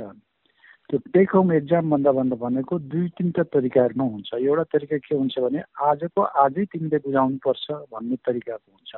त्यो 0.90 0.98
टेक 1.12 1.30
होम 1.36 1.52
एक्जाम 1.60 1.90
भन्दा 1.92 2.12
भन्दा 2.16 2.36
भनेको 2.40 2.80
दुई 2.88 3.08
तिनवटा 3.20 3.44
तरिकाहरूमा 3.52 4.06
हुन्छ। 4.16 4.30
एउटा 4.40 4.64
तरिका 4.72 4.98
के 5.04 5.16
हुन्छ 5.16 5.36
भने 5.44 5.60
आजको 5.92 6.22
आजै 6.22 6.66
तिमीले 6.72 6.98
बुझाउनुपर्छ 7.04 7.66
भन्ने 7.92 8.16
तरिकाको 8.24 8.72
हुन्छ। 8.72 8.92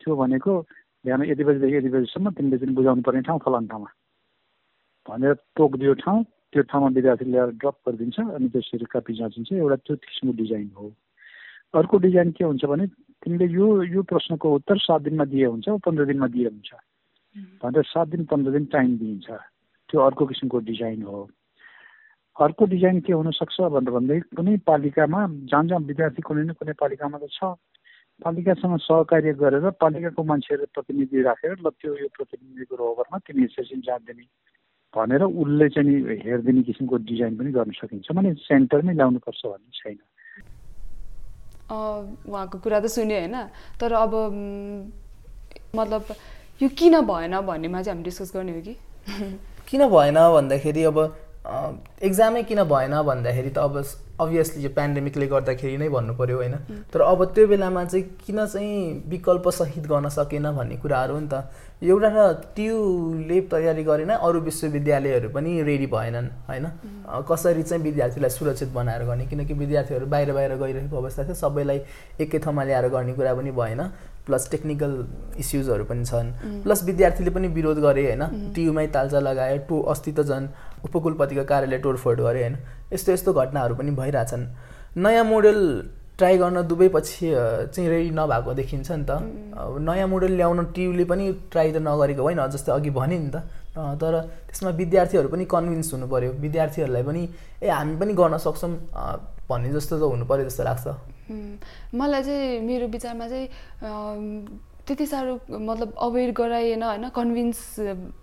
त्यो 0.00 0.16
भनेको 0.16 0.52
बिहान 1.04 1.22
यति 1.30 1.44
बजीदेखि 1.44 1.76
यति 1.76 1.88
बजीसम्म 1.96 2.30
तिमीले 2.36 2.58
चाहिँ 2.58 2.74
बुझाउनु 2.74 3.02
पर्ने 3.06 3.22
ठाउँ 3.28 3.40
फलानु 3.44 3.66
ठाउँमा 3.72 3.90
भनेर 5.08 5.34
तोकिदियो 5.56 5.94
ठाउँ 6.02 6.24
त्यो 6.52 6.62
ठाउँमा 6.70 6.88
विद्यार्थी 6.96 7.24
ल्याएर 7.30 7.50
ड्रप 7.60 7.76
गरिदिन्छ 7.86 8.18
अनि 8.36 8.48
त्यसरी 8.54 8.86
कपी 8.92 9.12
जाँचिन्छ 9.18 9.52
एउटा 9.52 9.76
त्यो 9.86 9.96
किसिमको 9.96 10.36
डिजाइन 10.42 10.70
हो। 10.76 10.86
अर्को 11.74 11.96
डिजाइन 11.98 12.30
के 12.32 12.44
हुन्छ 12.44 12.64
भने 12.64 12.86
तिमीले 13.22 13.46
यो 13.52 13.66
यो 13.94 14.02
प्रश्नको 14.02 14.54
उत्तर 14.54 14.78
सात 14.78 15.02
दिनमा 15.02 15.24
दिए 15.30 15.46
हुन्छ 15.46 15.68
पन्ध्र 15.84 16.04
दिनमा 16.10 16.26
दिए 16.34 16.48
हुन्छ। 16.48 16.70
भनेर 17.62 17.84
सात 17.84 18.08
दिन 18.08 18.24
पन्ध्र 18.30 18.50
दिन 18.52 18.64
टाइम 18.72 18.96
दिइन्छ। 18.98 19.28
त्यो 19.90 20.00
अर्को 20.00 20.26
किसिमको 20.26 20.58
डिजाइन 20.70 21.02
हो। 21.02 21.28
अर्को 22.36 22.64
डिजाइन 22.66 23.00
के 23.00 23.12
हुनसक्छ 23.12 23.60
भनेर 23.74 23.90
भन्दै 23.96 24.20
कुनै 24.36 24.56
पालिकामा 24.66 25.20
जहाँ 25.50 25.64
जहाँ 25.66 25.80
विद्यार्थी 25.90 26.22
कुनै 26.22 26.42
न 26.42 26.52
कुनै 26.58 26.72
पालिकामा 26.80 27.18
त 27.18 27.28
छ 27.32 27.54
पालिकासँग 28.24 28.78
सहकार्य 28.78 29.32
गरेर 29.32 29.70
पालिकाको 29.70 30.22
मान्छेहरू 30.22 30.64
प्रतिनिधि 30.74 31.22
राखेर 31.22 31.56
ल 31.60 31.70
त्यो 31.70 31.92
यो 31.96 32.08
प्रतिनिधिको 32.08 32.74
रोबरमा 32.76 33.18
तिमी 33.18 33.44
यसरी 33.44 33.80
जाँच 33.80 34.02
दिने 34.02 34.24
भनेर 34.96 35.22
उसले 35.22 35.68
चाहिँ 35.68 36.00
हेरिदिने 36.24 36.62
किसिमको 36.62 36.96
डिजाइन 36.96 37.36
पनि 37.36 37.50
गर्न 37.52 37.70
सकिन्छ। 37.70 38.12
भने 38.12 38.34
सेन्टरमै 38.34 38.94
ल्याउनुपर्छ 38.94 39.42
भन्ने 39.46 39.70
छैन। 39.74 39.98
अँ, 41.70 42.16
उहाँको 42.28 42.58
कुरा 42.58 42.80
त 42.80 42.86
सुन्यो 42.86 43.18
होइन। 43.18 43.36
तर 43.80 43.92
अब 43.92 44.12
मतलब 45.76 46.04
यो 46.62 46.68
किन 46.68 47.00
भएन 47.00 47.40
भन्नेमा 47.40 47.82
चाहिँ 47.82 47.96
हामी 47.96 48.04
डिस्कस 48.04 48.32
गर्ने 48.36 48.52
हो 48.52 48.60
कि? 48.60 48.74
किन 49.68 49.82
भएन 49.86 50.14
भन्दाखेरि 50.14 50.82
अब 50.82 50.98
एक्जामै 52.02 52.42
किन 52.42 52.62
भएन 52.64 53.02
भन्दाखेरि 53.02 53.50
त 53.50 53.58
अब 53.58 53.84
अभियसली 54.20 54.62
यो 54.64 54.70
पेन्डेमिकले 54.76 55.26
गर्दाखेरि 55.26 55.76
नै 55.76 55.88
भन्नु 55.88 56.14
पऱ्यो 56.16 56.36
होइन 56.36 56.54
तर 56.92 57.00
अब 57.02 57.24
त्यो 57.34 57.46
बेलामा 57.46 57.84
चाहिँ 57.84 58.04
किन 58.26 58.44
चाहिँ 58.46 59.02
विकल्प 59.08 59.48
सहित 59.58 59.86
गर्न 59.86 60.08
सकेन 60.08 60.50
भन्ने 60.56 60.76
कुराहरू 60.82 61.14
हो 61.14 61.20
नि 61.20 61.28
त 61.28 61.44
एउटा 61.82 62.08
त 62.08 62.52
ट्युले 62.56 63.40
तयारी 63.52 63.82
गरेन 63.84 64.10
अरू 64.16 64.40
विश्वविद्यालयहरू 64.40 65.28
पनि 65.28 65.62
रेडी 65.62 65.86
भएनन् 65.86 66.28
होइन? 66.48 66.66
कसरी 67.28 67.62
चाहिँ 67.62 67.82
विद्यार्थीलाई 67.84 68.30
सुरक्षित 68.30 68.72
बनाएर 68.72 69.04
गर्ने? 69.04 69.26
किनकि 69.26 69.54
विद्यार्थीहरू 69.54 70.06
बाहिर 70.06 70.32
बाहिर 70.32 70.56
गइरहेको 70.56 70.96
अवस्था 70.96 71.24
थियो 71.24 71.34
सबैलाई 71.36 71.80
एकै 72.20 72.38
ठाउँमा 72.38 72.64
ल्याएर 72.64 72.88
गर्ने 72.88 73.12
कुरा 73.12 73.34
पनि 73.34 73.50
भएन 73.52 73.82
प्लस 74.26 74.50
टेक्निकल 74.50 74.92
इस्युजहरू 75.38 75.84
पनि 75.84 76.04
छन्। 76.04 76.32
प्लस 76.64 76.84
विद्यार्थीले 76.84 77.30
पनि 77.30 77.48
विरोध 77.52 77.78
गरे 77.78 78.04
होइन? 78.06 78.24
टियुमै 78.56 78.86
तालचा 78.96 79.20
लगायो 79.20 79.58
टो 79.68 79.80
अस्ति 79.92 80.12
त 80.12 80.20
झन् 80.24 80.48
उपकुलपतिको 80.86 81.44
कार्यालय 81.44 81.78
तोडफोड 81.84 82.20
गरे 82.20 82.40
होइन? 82.42 82.56
यस्तो 82.92 83.12
यस्तो 83.12 83.32
घटनाहरू 83.32 83.74
पनि 83.74 83.90
भइरहेछन्। 84.00 84.44
नयाँ 84.96 85.24
मोडल 85.24 85.58
ट्राई 86.18 86.38
गर्न 86.38 86.62
दुवै 86.64 86.88
पछि 86.88 87.28
चाहिँ 87.74 87.88
रेडी 87.88 88.10
नभएको 88.16 88.54
देखिन्छ 88.54 88.88
नि 88.90 89.04
त। 89.04 89.20
नयाँ 89.84 90.08
मोडल 90.08 90.32
ल्याउन 90.40 90.64
टियुले 90.72 91.04
पनि 91.04 91.24
ट्राई 91.52 91.72
त 91.72 91.76
नगरेको 91.84 92.22
होइन 92.22 92.40
जस्तै 92.54 92.72
अघि 92.72 92.90
भने 92.90 93.18
नि 93.18 93.30
त। 93.30 93.36
तर 94.00 94.14
त्यसमा 94.48 94.70
विद्यार्थीहरू 94.80 95.28
पनि 95.28 95.44
कन्भिन्स 95.44 95.92
हुनु 95.92 96.06
पऱ्यो 96.08 96.30
विद्यार्थीहरूलाई 96.40 97.02
पनि 97.04 97.22
ए 97.60 97.68
हामी 97.68 97.96
पनि 98.00 98.12
गर्न 98.16 98.36
सक्छौँ। 98.40 98.72
भन्ने 99.48 99.68
जस्तो 99.76 99.94
त 100.00 100.02
हुनु 100.08 100.24
पऱ्यो 100.24 100.44
जस्तो 100.48 100.62
लाग्छ। 100.64 100.86
मलाई 101.92 102.22
चाहिँ 102.22 102.60
मेरो 102.64 102.86
विचारमा 102.88 103.26
चाहिँ 103.28 103.46
त्यति 104.86 105.06
साह्रो 105.06 105.34
मतलब 105.50 105.94
अवेर 105.98 106.30
गराएन 106.32 106.82
होइन 106.82 107.08
कन्भिन्स 107.10 107.58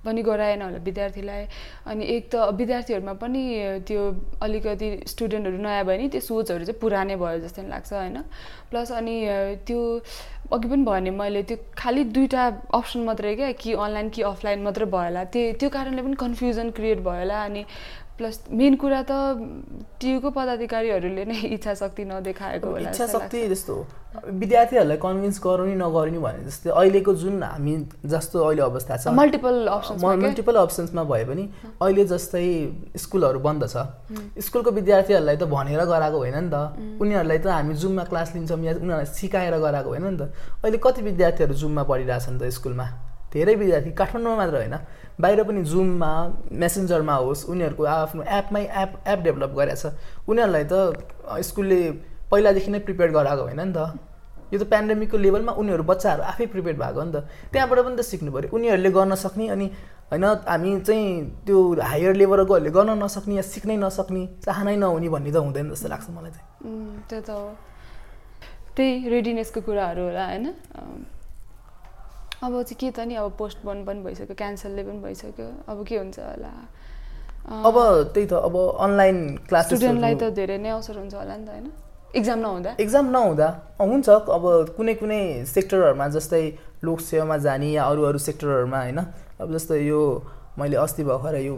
पनि 0.05 0.21
गराएन 0.23 0.61
होला 0.61 0.77
विद्यार्थीलाई। 0.83 1.43
अनि 1.91 2.03
एक 2.15 2.29
त 2.31 2.35
विद्यार्थीहरूमा 2.55 3.13
पनि 3.19 3.43
त्यो 3.87 4.01
अलिकति 4.41 4.89
स्टुडेन्टहरू 5.07 5.57
नयाँ 5.59 5.83
भयो 5.85 5.97
नि 6.01 6.07
त्यो 6.09 6.21
सोचहरू 6.23 6.65
चाहिँ 6.65 6.79
पुरानै 6.79 7.15
भयो 7.19 7.39
जस्तो 7.43 7.67
लाग्छ 7.67 7.93
होइन। 7.93 8.17
प्लस 8.71 8.91
अनि 8.91 9.15
त्यो 9.67 9.79
अघि 10.53 10.67
पनि 10.69 10.83
भने 10.85 11.11
मैले 11.11 11.43
त्यो 11.43 11.57
खालि 11.77 12.03
दुइटा 12.15 12.43
अप्सन 12.73 12.99
मात्रै 13.03 13.35
क्या 13.35 13.51
कि 13.59 13.73
अनलाइन 13.73 14.09
कि 14.15 14.21
अफलाइन 14.21 14.63
मात्रै 14.63 14.85
भयो 14.85 15.03
होला। 15.03 15.23
त्यो 15.33 15.51
त्यो 15.59 15.69
कारणले 15.69 16.01
पनि 16.01 16.15
कन्फ्युजन 16.15 16.69
क्रिएट 16.71 16.99
भयो 17.03 17.19
होला। 17.19 17.43
अनि 17.43 17.63
प्लस 18.23 18.39
मेन 18.55 18.75
कुरा 18.79 19.01
त 19.03 19.11
टियुको 19.99 20.29
पदाधिकारीहरूले 20.31 21.23
नै 21.27 21.37
इच्छा 21.59 21.73
शक्ति 21.75 22.03
नदेखाएको 22.07 22.67
होला 22.71 22.89
इच्छा 22.89 23.07
शक्ति। 23.07 23.39
जस्तो। 23.51 23.75
विद्यार्थीहरूलाई 24.13 24.97
कन्भिन्स 25.03 25.37
गराउने 25.43 25.75
नगराउने 25.75 26.19
भने 26.23 26.41
जस्तै 26.47 26.69
अहिलेको 26.71 27.13
जुन 27.19 27.43
हामी 27.43 27.73
जस्तो 28.05 28.37
अहिले 28.39 28.61
अवस्था 28.61 28.97
छ 28.97 29.07
मल्टिपल 29.19 29.55
अप्सन्समा 29.67 30.15
के? 30.15 30.21
मल्टिपल 30.23 30.55
अप्सन्समा 30.55 31.03
भए 31.03 31.23
पनि 31.25 31.43
अहिले 31.81 32.03
जस्तै 32.13 32.45
स्कुलहरू 32.95 33.39
बन्द 33.43 33.63
छ। 33.67 33.75
स्कुलको 34.39 34.71
विद्यार्थीहरूलाई 34.71 35.37
त 35.37 35.43
भनेर 35.49 35.81
गराएको 35.83 36.17
होइन 36.17 36.37
नि 36.39 36.49
त। 36.53 37.01
उनीहरूलाई 37.01 37.39
त 37.41 37.47
हामी 37.57 37.73
जुममा 37.75 38.03
क्लास 38.07 38.35
लिन्छौँ 38.35 38.59
या 38.63 38.73
उनीहरूलाई 38.79 39.09
सिकाएर 39.17 39.57
गराएको 39.57 39.89
होइन 39.89 40.05
नि 40.07 40.17
त। 40.17 40.31
अहिले 40.63 40.77
कति 40.77 41.01
विद्यार्थीहरू 41.09 41.53
जुममा 41.57 41.83
पढिरहेछन् 41.83 42.37
त 42.39 42.53
स्कुलमा? 42.53 42.87
धेरै 43.33 43.55
विद्यार्थी 43.55 43.91
काठमाडौँमा 43.91 44.37
मात्र 44.37 44.55
होइन 44.61 44.75
बाहिर 45.19 45.43
पनि 45.43 45.61
जुममा 45.71 46.11
मेसेन्जरमा 46.61 47.15
होस् 47.25 47.45
उनीहरूको 47.49 47.83
आफ्नो 47.83 48.23
एपमै 48.39 48.63
एप 48.83 48.91
एप 49.07 49.19
डेभलप 49.25 49.51
गरेको 49.57 49.77
छ। 49.81 49.85
उनीहरूलाई 50.29 50.65
त 50.71 50.73
स्कुलले 51.41 51.79
पहिलादेखि 52.31 52.69
नै 52.71 52.79
प्रिपेयर 52.87 53.09
गराएको 53.11 53.43
होइन 53.43 53.61
नि 53.61 53.73
त। 53.73 53.79
यो 54.53 54.57
त 54.61 54.63
पेन्डेमिकको 54.69 55.17
लेभलमा 55.17 55.51
उनीहरू 55.57 55.83
बच्चाहरू 55.83 56.21
आफै 56.29 56.45
प्रिपेयर 56.53 56.75
भएको 56.77 56.99
हो 56.99 57.05
नि 57.05 57.13
त। 57.13 57.17
त्यहाँबाट 57.53 57.79
पनि 57.85 57.95
त 57.97 58.01
सिक्नु 58.05 58.29
पऱ्यो 58.33 58.49
उनीहरूले 58.53 58.89
गर्न 58.97 59.13
सक्ने 59.17 59.45
अनि 59.49 59.67
होइन 60.13 60.25
हामी 60.45 60.69
चाहिँ 60.85 61.05
त्यो 61.45 61.57
हायर 61.89 62.13
लेभलकोहरूले 62.21 62.71
गर्न 62.77 62.91
नसक्ने 63.01 63.33
या 63.35 63.45
सिक्नै 63.53 63.77
नसक्ने 63.81 64.21
चाहनै 64.45 64.75
नहुने 64.77 65.09
भन्ने 65.09 65.31
त 65.33 65.37
हुँदैन 65.41 65.73
जस्तो 65.73 65.87
लाग्छ 65.89 66.07
मलाई 66.13 66.31
चाहिँ। 66.37 66.45
त्यो 67.09 67.21
त 67.21 67.31
त्यही 68.77 69.09
रेडिनेसको 69.09 69.59
कुराहरू 69.61 70.01
होला 70.09 70.25
होइन? 70.25 70.45
अब 72.43 72.61
चाहिँ 72.61 72.75
के 72.75 72.91
त 72.91 72.99
नि 73.07 73.15
अब 73.15 73.31
पोस्टपोन 73.39 73.83
पनि 73.87 74.03
भइसक्यो 74.03 74.35
क्यान्सलले 74.35 74.83
पनि 74.83 74.99
भइसक्यो। 74.99 75.47
अब 75.71 75.85
के 75.87 75.95
हुन्छ 75.97 76.19
होला? 76.19 76.51
अब 77.47 77.75
त्यही 78.13 78.27
त 78.27 78.33
अब 78.33 78.55
अनलाइन 78.83 79.17
क्लासेस 79.47 79.79
स्टुडेन्टलाई 79.79 80.15
त 80.15 80.23
धेरै 80.35 80.57
नै 80.59 80.69
अवसर 80.75 80.95
हुन्छ 80.99 81.13
होला 81.15 81.35
नि 81.39 81.45
त 81.47 81.49
होइन? 81.55 81.71
इक्जाम 82.19 82.39
नहुँदा? 82.39 82.71
एक्जाम 82.83 83.05
नहुँदा 83.15 83.47
हुन्छ। 83.79 84.09
अब 84.09 84.43
कुनै 84.75 84.93
कुनै 84.99 85.21
सेक्टरहरूमा 85.47 86.07
जस्तै 86.19 86.43
लोकसेवामा 86.83 87.37
जाने 87.47 87.71
या 87.71 87.83
अरू 87.87 88.01
अरू 88.11 88.19
सेक्टरहरूमा 88.27 88.79
होइन? 88.83 88.99
अब 89.39 89.47
जस्तै 89.55 89.79
यो 89.87 90.01
मैले 90.59 90.77
अस्ति 90.83 91.03
भर्खर 91.03 91.35
यो 91.47 91.55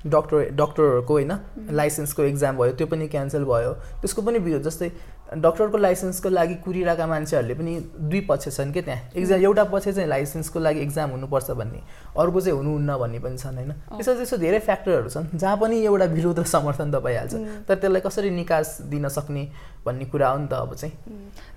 डक्टर 0.00 0.38
डक्टरहरूको 0.56 1.12
होइन? 1.14 1.32
लाइसेन्सको 1.78 2.22
एक्जाम 2.22 2.56
भयो 2.58 2.72
त्यो 2.74 2.86
पनि 2.90 3.08
क्यान्सल 3.08 3.44
भयो। 3.44 3.72
त्यसको 4.02 4.20
पनि 4.22 4.38
जस्तै 4.66 4.88
डक्टरको 5.30 5.76
लाइसेन्सको 5.78 6.28
लागि 6.28 6.54
कुरिरहेका 6.66 7.06
मान्छेहरूले 7.06 7.54
पनि 7.54 7.72
दुई 8.10 8.20
पक्ष 8.26 8.48
छन् 8.50 8.72
क्या 8.72 8.82
त्यहाँ। 8.82 9.14
एक्जाम 9.14 9.40
एउटा 9.40 9.64
पक्ष 9.64 9.88
चाहिँ 9.88 10.08
लाइसेन्सको 10.08 10.58
लागि 10.58 10.80
एक्जाम 10.80 11.10
हुनुपर्छ 11.10 11.50
भन्ने 11.54 11.80
अर्को 12.18 12.40
चाहिँ 12.40 12.56
हुनुहुन्न 12.58 12.96
भन्ने 12.98 13.18
पनि 13.22 13.38
छन् 13.38 13.56
होइन? 13.56 13.72
त्यसो 13.94 14.14
त्यस्तो 14.14 14.36
धेरै 14.36 14.58
फ्याक्टरहरू 14.58 15.08
छन् 15.08 15.26
जहाँ 15.38 15.56
पनि 15.56 15.76
एउटा 15.86 16.06
विरोध 16.18 16.38
र 16.40 16.44
समर्थन 16.50 16.90
त 16.90 16.98
भइहाल्छ 16.98 17.34
तर 17.62 17.74
त्यसलाई 17.78 18.02
कसरी 18.02 18.30
निकास 18.30 18.90
दिन 18.90 19.08
सक्ने 19.08 19.44
भन्ने 19.86 20.04
कुरा 20.10 20.28
हो 20.28 20.38
नि 20.38 20.46
त 20.50 20.52
अब 20.66 20.74
चाहिँ। 20.74 20.94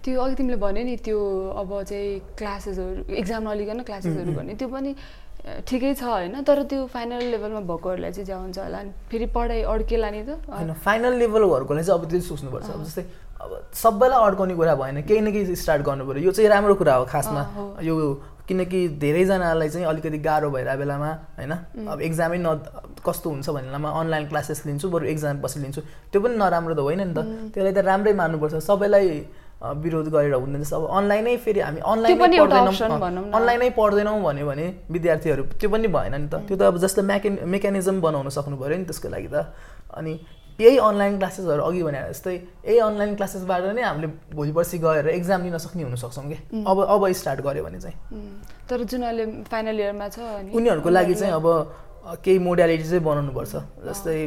त्यो 0.05 0.21
अघि 0.21 0.35
तिमीले 0.37 0.57
भन्यो 0.61 0.83
नि 0.85 0.95
त्यो 1.01 1.17
अब 1.57 1.69
चाहिँ 1.81 2.37
क्लासेसहरू 2.37 3.09
इक्जाम 3.09 3.41
नलिकन 3.49 3.81
क्लासेसहरू 3.89 4.31
गर्ने 4.37 4.53
त्यो 4.53 4.69
पनि 4.69 4.93
ठिकै 5.43 5.93
छ 5.97 6.03
होइन? 6.03 6.45
तर 6.45 6.63
त्यो 6.69 6.85
फाइनल 6.93 7.23
लेभलमा 7.33 7.59
भएकोहरूलाई 7.67 8.11
चाहिँ 8.11 8.25
ज्या 8.25 8.37
हुन्छ 8.37 8.57
होला 8.59 8.79
फेरि 9.09 9.25
पढाइ 9.33 9.61
अड्केला 9.65 10.09
नि 10.13 10.21
त। 10.23 10.39
होइन 10.45 10.71
फाइनल 10.77 11.13
लेभलहरूकोलाई 11.19 11.83
चाहिँ 11.83 11.99
अब 11.99 12.05
त्यो 12.09 12.21
सोच्नुपर्छ। 12.21 12.69
अब 12.69 12.83
जस्तै 12.85 13.03
सबैलाई 13.73 14.19
अड्काउने 14.27 14.55
कुरा 14.55 14.75
भएन 14.75 15.01
केही 15.07 15.21
न 15.21 15.31
केही 15.31 15.55
स्टार्ट 15.55 15.81
गर्नु 15.83 16.03
पऱ्यो 16.07 16.23
यो 16.23 16.31
चाहिँ 16.31 16.49
राम्रो 16.49 16.75
कुरा 16.75 16.93
हो 16.95 17.05
खासमा। 17.05 17.41
यो 17.81 17.95
किनकि 18.47 18.79
धेरैजनालाई 18.99 19.69
चाहिँ 19.69 19.87
अलिकति 19.87 20.17
गाह्रो 20.19 20.49
भइरहेको 20.51 20.79
बेलामा 20.79 21.09
होइन? 21.39 21.53
अब 21.87 22.01
एक्जामै 22.01 22.37
न 22.43 22.47
कस्तो 22.99 23.29
हुन्छ 23.29 23.49
भन्ने 23.49 23.67
बेलामा 23.71 23.89
अनलाइन 23.99 24.27
क्लासेस 24.27 24.65
लिन्छु 24.67 24.89
बरु 24.91 25.05
एक्जाम 25.13 25.39
पछि 25.39 25.59
लिन्छु। 25.63 25.81
त्यो 26.11 26.19
पनि 26.21 26.35
नराम्रो 26.35 26.75
त 26.75 26.79
होइन 26.83 27.01
नि 27.07 27.13
त। 27.15 27.19
त्यसलाई 27.55 27.73
त 27.73 27.79
राम्रै 27.87 28.13
मान्नुपर्छ। 28.13 28.59
सबैलाई 28.67 29.07
विरोध 29.63 30.07
गरेर 30.11 30.35
हुँदैन 30.35 30.59
जस्तो। 30.59 30.75
अब 30.75 30.91
अनलाइनै 30.91 31.35
फेरि 31.39 31.59
हामी 31.63 31.79
अनलाइनै 31.79 32.39
पढ्दैनौँ। 32.43 33.31
अनलाइनै 33.31 33.69
पढ्दैनौँ 33.79 34.19
भन्यो 34.19 34.45
भने 34.47 34.65
विद्यार्थीहरू 34.91 35.43
त्यो 35.55 35.69
पनि 35.71 35.87
भएन 35.87 36.15
नि 36.19 36.27
त। 36.27 36.43
त्यो 36.43 36.55
त 36.59 36.61
अब 36.67 36.77
जस्तो 36.83 36.99
मेकेन 36.99 37.47
मेकानिजम 37.47 38.03
बनाउन 38.03 38.27
सक्नु 38.27 38.59
पऱ्यो 38.59 38.77
नि 38.83 38.85
त्यसको 38.91 39.07
लागि 39.07 39.29
त। 39.31 39.55
अनि 39.95 40.13
यही 40.59 40.77
अनलाइन 40.77 41.17
क्लासेसहरू 41.17 41.63
अघि 41.63 41.83
भने 41.83 41.99
जस्तै 42.09 42.33
यही 42.33 42.77
अनलाइन 42.79 43.15
क्लासेसबाट 43.15 43.63
नै 43.75 43.81
हामीले 43.81 44.07
भोलि 44.33 44.51
पर्सि 44.51 44.77
गएर 44.79 45.07
एक्जाम 45.09 45.41
दिन 45.43 45.57
सक्ने 45.57 45.83
हुन 45.83 45.95
सक्छौँ 45.95 46.25
कि 46.29 46.37
अब 46.67 46.77
अब 46.85 47.11
स्टार्ट 47.11 47.41
गऱ्यो 47.41 47.63
भने 47.63 47.79
चाहिँ। 47.79 47.97
तर 48.69 48.83
जुन 48.85 49.01
अहिले 49.03 49.25
फाइनल 49.49 49.79
इयरमा 49.79 50.07
छ 50.09 50.19
उनीहरूको 50.53 50.89
लागि 50.89 51.15
चाहिँ 51.15 51.33
अब 51.33 51.47
केही 52.23 52.39
मोडालिटी 52.39 52.83
चाहिँ 52.83 53.03
बनाउनुपर्छ। 53.03 53.53
जस्तै 53.87 54.17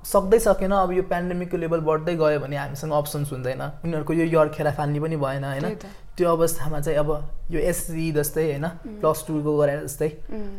सक्दै 0.00 0.38
सकेन 0.40 0.72
अब 0.72 0.92
यो 0.92 1.02
पेन्डेमिकको 1.04 1.56
लेभल 1.56 1.80
बढ्दै 1.84 2.14
गयो 2.16 2.38
भने 2.40 2.56
हामीसँग 2.56 2.92
अप्सन्स 2.92 3.32
हुँदैन। 3.32 3.62
उनीहरूको 3.84 4.12
यो 4.12 4.24
इयर 4.24 4.48
खेला 4.56 4.70
फाल्ने 4.72 5.00
पनि 5.00 5.16
भएन 5.16 5.44
होइन। 5.44 5.76
त्यो 6.16 6.28
अवस्थामा 6.30 6.80
चाहिँ 6.80 6.98
अब 6.98 7.10
यो 7.50 7.60
एससी 7.60 8.10
जस्तै 8.12 8.44
होइन 8.44 8.66
प्लस 9.00 9.24
टूको 9.26 9.56
गरे 9.58 9.76
जस्तै 9.86 10.08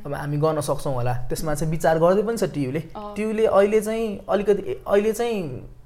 अब 0.05 0.13
हामी 0.13 0.37
गर्न 0.37 0.61
सक्छौँ 0.61 0.93
होला। 0.93 1.13
त्यसमा 1.29 1.53
चाहिँ 1.55 1.71
विचार 1.71 1.99
गर्दै 1.99 2.21
पनि 2.27 2.37
छ 2.37 2.43
टियुले। 2.53 2.81
टियुले 3.15 3.45
अहिले 3.45 3.81
चाहिँ 3.81 4.07
अलिकति 4.29 4.61
अहिले 4.87 5.11
चाहिँ 5.13 5.37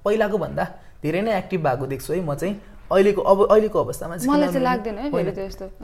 पहिलाको 0.06 0.38
भन्दा 0.38 0.64
धेरै 1.04 1.22
नै 1.22 1.38
एक्टिभ 1.38 1.60
भएको 1.68 1.86
देख्छु 1.92 2.14
है 2.14 2.22
म 2.22 2.36
चाहिँ। 2.36 2.56
अहिलेको 2.86 3.22
अब 3.22 3.40
अहिलेको 3.52 3.78
अवस्थामा 3.84 4.16
चाहिँ 4.18 4.30
मलाई 4.30 4.48
चाहिँ 4.54 4.54
किनभने- 4.54 4.64
लाग्दैन। 4.64 5.12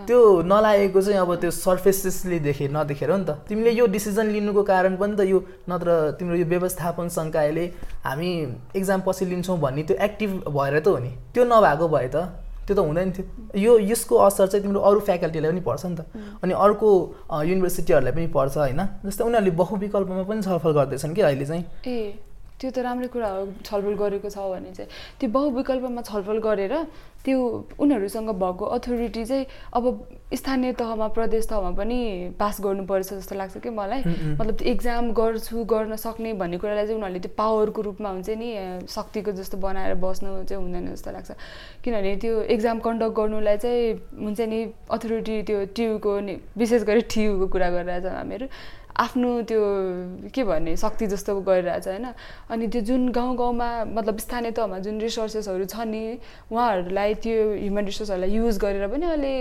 त्यो 0.05 0.19
नलागेको 0.45 1.01
चाहिँ 1.01 1.19
अब 1.19 1.35
त्यो 1.41 1.51
सर्फेसेसले 1.51 2.39
देखे 2.39 2.67
नदेखेर 2.69 3.11
नि 3.11 3.25
त। 3.25 3.29
तिमीले 3.49 3.71
यो 3.73 3.85
डिसिजन 3.89 4.27
लिनुको 4.29 4.63
कारण 4.63 4.95
पनि 5.01 5.15
त 5.17 5.21
यो 5.25 5.39
नत्र 5.69 5.89
तिम्रो 6.21 6.35
यो 6.37 6.45
व्यवस्थापन 6.45 7.09
सङ्कायले 7.09 7.65
हामी 8.05 8.29
एक्जाम 8.77 9.01
पछि 9.01 9.25
लिन्छौँ 9.25 9.57
भन्ने 9.59 9.83
त्यो 9.83 9.97
एक्टिभ 9.97 10.29
भएर 10.47 10.79
त 10.79 10.87
हो 10.87 10.97
नि। 11.01 11.11
त्यो 11.33 11.43
नभएको 11.43 11.87
भए 11.89 12.07
त 12.13 12.15
त्यो 12.71 12.79
त 12.79 12.87
हुँदैन 12.87 13.11
थियो। 13.11 13.59
यो 13.59 13.71
यसको 13.91 14.15
असर 14.15 14.47
चाहिँ 14.47 14.63
तिम्रो 14.63 14.79
अरू 14.79 14.99
फ्याकल्टीलाई 15.03 15.51
पनि 15.51 15.61
पर्छ 15.61 15.85
नि 15.85 15.95
त। 15.99 16.01
अनि 16.39 16.53
अर्को 16.55 16.89
युनिभर्सिटीहरूलाई 17.43 18.13
पनि 18.15 18.27
पर्छ 18.31 18.57
होइन? 18.57 18.81
जस्तै 19.05 19.23
उनीहरूले 19.27 19.51
बहुविकल्पमा 19.51 20.23
पनि 20.23 20.41
छलफल 20.41 20.71
गर्दैछन् 20.71 21.15
कि 21.15 21.21
अहिले 21.21 21.45
चाहिँ? 21.45 21.63
ए। 21.85 22.30
त्यो 22.61 22.69
त 22.69 22.77
राम्रै 22.85 23.07
कुरा 23.09 23.29
हो 23.33 23.45
छलफल 23.65 23.95
गरेको 23.97 24.29
छ 24.29 24.37
भने 24.37 24.71
चाहिँ। 24.77 24.89
त्यो 25.19 25.29
बहुविकल्पमा 25.33 26.01
छलफल 26.05 26.37
गरेर 26.45 26.75
त्यो 27.25 27.37
उनीहरूसँग 27.77 28.29
भएको 28.33 28.65
अथोरिटी 28.65 29.23
चाहिँ 29.25 29.45
अब 29.77 29.85
स्थानीय 30.33 30.73
तहमा 30.73 31.07
प्रदेश 31.13 31.47
तहमा 31.49 31.71
पनि 31.77 31.97
पास 32.39 32.61
गर्नुपर्छ 32.61 33.09
जस्तो 33.13 33.35
लाग्छ 33.35 33.57
कि 33.61 33.69
मलाई। 33.69 34.01
मतलब 34.41 34.55
त्यो 34.57 34.71
इक्जाम 34.73 35.11
गर्छु 35.13 35.63
गर्न 35.69 35.95
सक्ने 36.01 36.33
भन्ने 36.41 36.57
कुरालाई 36.57 36.85
चाहिँ 36.85 36.97
उनीहरूले 36.97 37.19
त्यो 37.21 37.33
पावरको 37.37 37.81
रूपमा 37.81 38.09
हुन्छ 38.09 38.29
नि 38.41 38.49
शक्तिको 38.89 39.31
जस्तो 39.37 39.57
बनाएर 39.57 39.93
बस्नु 40.01 40.29
चाहिँ 40.49 40.61
हुँदैन 40.63 40.85
जस्तो 40.97 41.11
लाग्छ। 41.13 41.31
किनभने 41.85 42.15
त्यो 42.25 42.33
इक्जाम 42.57 42.77
कन्डक्ट 42.89 43.13
गर्नुलाई 43.13 43.57
चाहिँ 43.57 43.85
हुन्छ 44.17 44.41
नि 44.41 44.59
अथोरिटी 44.89 45.35
त्यो 45.45 45.57
टियुको 45.77 46.13
विशेष 46.57 46.81
गरी 46.89 47.01
टियुको 47.05 47.45
कुरा 47.53 47.69
गरिरहेछ 47.69 48.05
हामीहरू। 48.05 48.45
आफ्नो 48.97 49.29
त्यो 49.47 49.61
के 50.35 50.43
भन्ने 50.43 50.75
शक्ति 50.77 51.07
जस्तो 51.07 51.39
गरिरहेछ 51.41 51.87
होइन? 51.87 52.05
अनि 52.51 52.67
त्यो 52.67 52.81
जुन 52.81 53.09
गाउँ 53.11 53.35
गाउँमा 53.37 53.67
मतलब 53.87 54.17
स्थानीय 54.19 54.51
तहमा 54.51 54.79
जुन 54.79 54.99
रिसोर्सेसहरू 54.99 55.65
छ 55.65 55.87
नि 55.87 56.01
उहाँहरूलाई 56.51 57.13
त्यो 57.23 57.37
ह्युमन 57.55 57.85
रिसोर्सहरूलाई 57.85 58.31
युज 58.31 58.57
गरेर 58.59 58.87
पनि 58.91 59.05
अहिले 59.05 59.33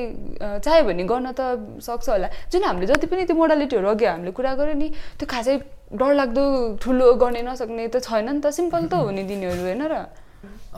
चाह्यो 0.61 0.85
भने 0.87 1.05
गर्न 1.05 1.33
त 1.33 1.41
सक्छ 1.83 2.09
होला। 2.09 2.29
जुन 2.53 2.63
हामीले 2.65 2.87
जति 2.87 3.07
पनि 3.07 3.25
त्यो 3.27 3.37
मोडालिटीहरू 3.37 3.89
अघि 3.89 4.07
हामीले 4.07 4.33
कुरा 4.33 4.55
गऱ्यो 4.55 4.75
नि 4.75 4.89
त्यो 5.19 5.27
खासै 5.27 5.57
डरलाग्दो 5.91 6.45
ठुलो 6.79 7.07
गर्ने 7.19 7.43
नसक्ने 7.43 7.89
त 7.89 7.99
छैन 8.07 8.29
नि 8.31 8.41
त। 8.41 8.55
सिम्पल 8.55 8.87
त 8.87 8.95
हो 9.03 9.11
नि 9.11 9.23
दिनेहरू 9.27 9.63
होइन 9.67 9.83
र? 9.91 9.95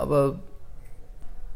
अब 0.00 0.10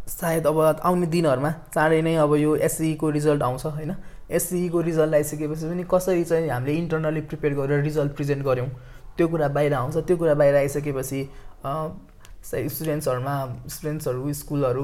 सायद 0.07 0.47
अब 0.47 0.59
आउने 0.85 1.07
दिनहरूमा 1.11 1.51
चाँडै 1.75 2.01
नै 2.07 2.15
अब 2.21 2.35
यो 2.37 2.51
एससीको 2.63 3.11
रिजल्ट 3.11 3.43
आउँछ 3.43 3.65
होइन? 3.67 3.93
एससीको 4.31 4.81
रिजल्ट 4.81 5.15
आइसकेपछि 5.15 5.67
पनि 5.67 5.85
कसरी 5.91 6.25
चाहिँ 6.25 6.49
हामीले 6.51 6.73
इन्टरनली 6.79 7.21
प्रिपेयर 7.31 7.55
गरेर 7.55 7.83
रिजल्ट 7.83 8.13
प्रेजेन्ट 8.17 8.45
गऱ्यौँ 8.45 8.69
त्यो 9.17 9.29
कुरा 9.29 9.49
बाहिर 9.49 9.75
आउँछ। 9.75 9.97
त्यो 9.97 10.17
कुरा 10.17 10.35
बाहिर 10.35 10.55
आइसकेपछि 10.57 11.21
स्टुडेन्ट्सहरूमा 12.47 13.35
स्टुडेन्ट्सहरू 13.69 14.33
स्कुलहरू 14.33 14.83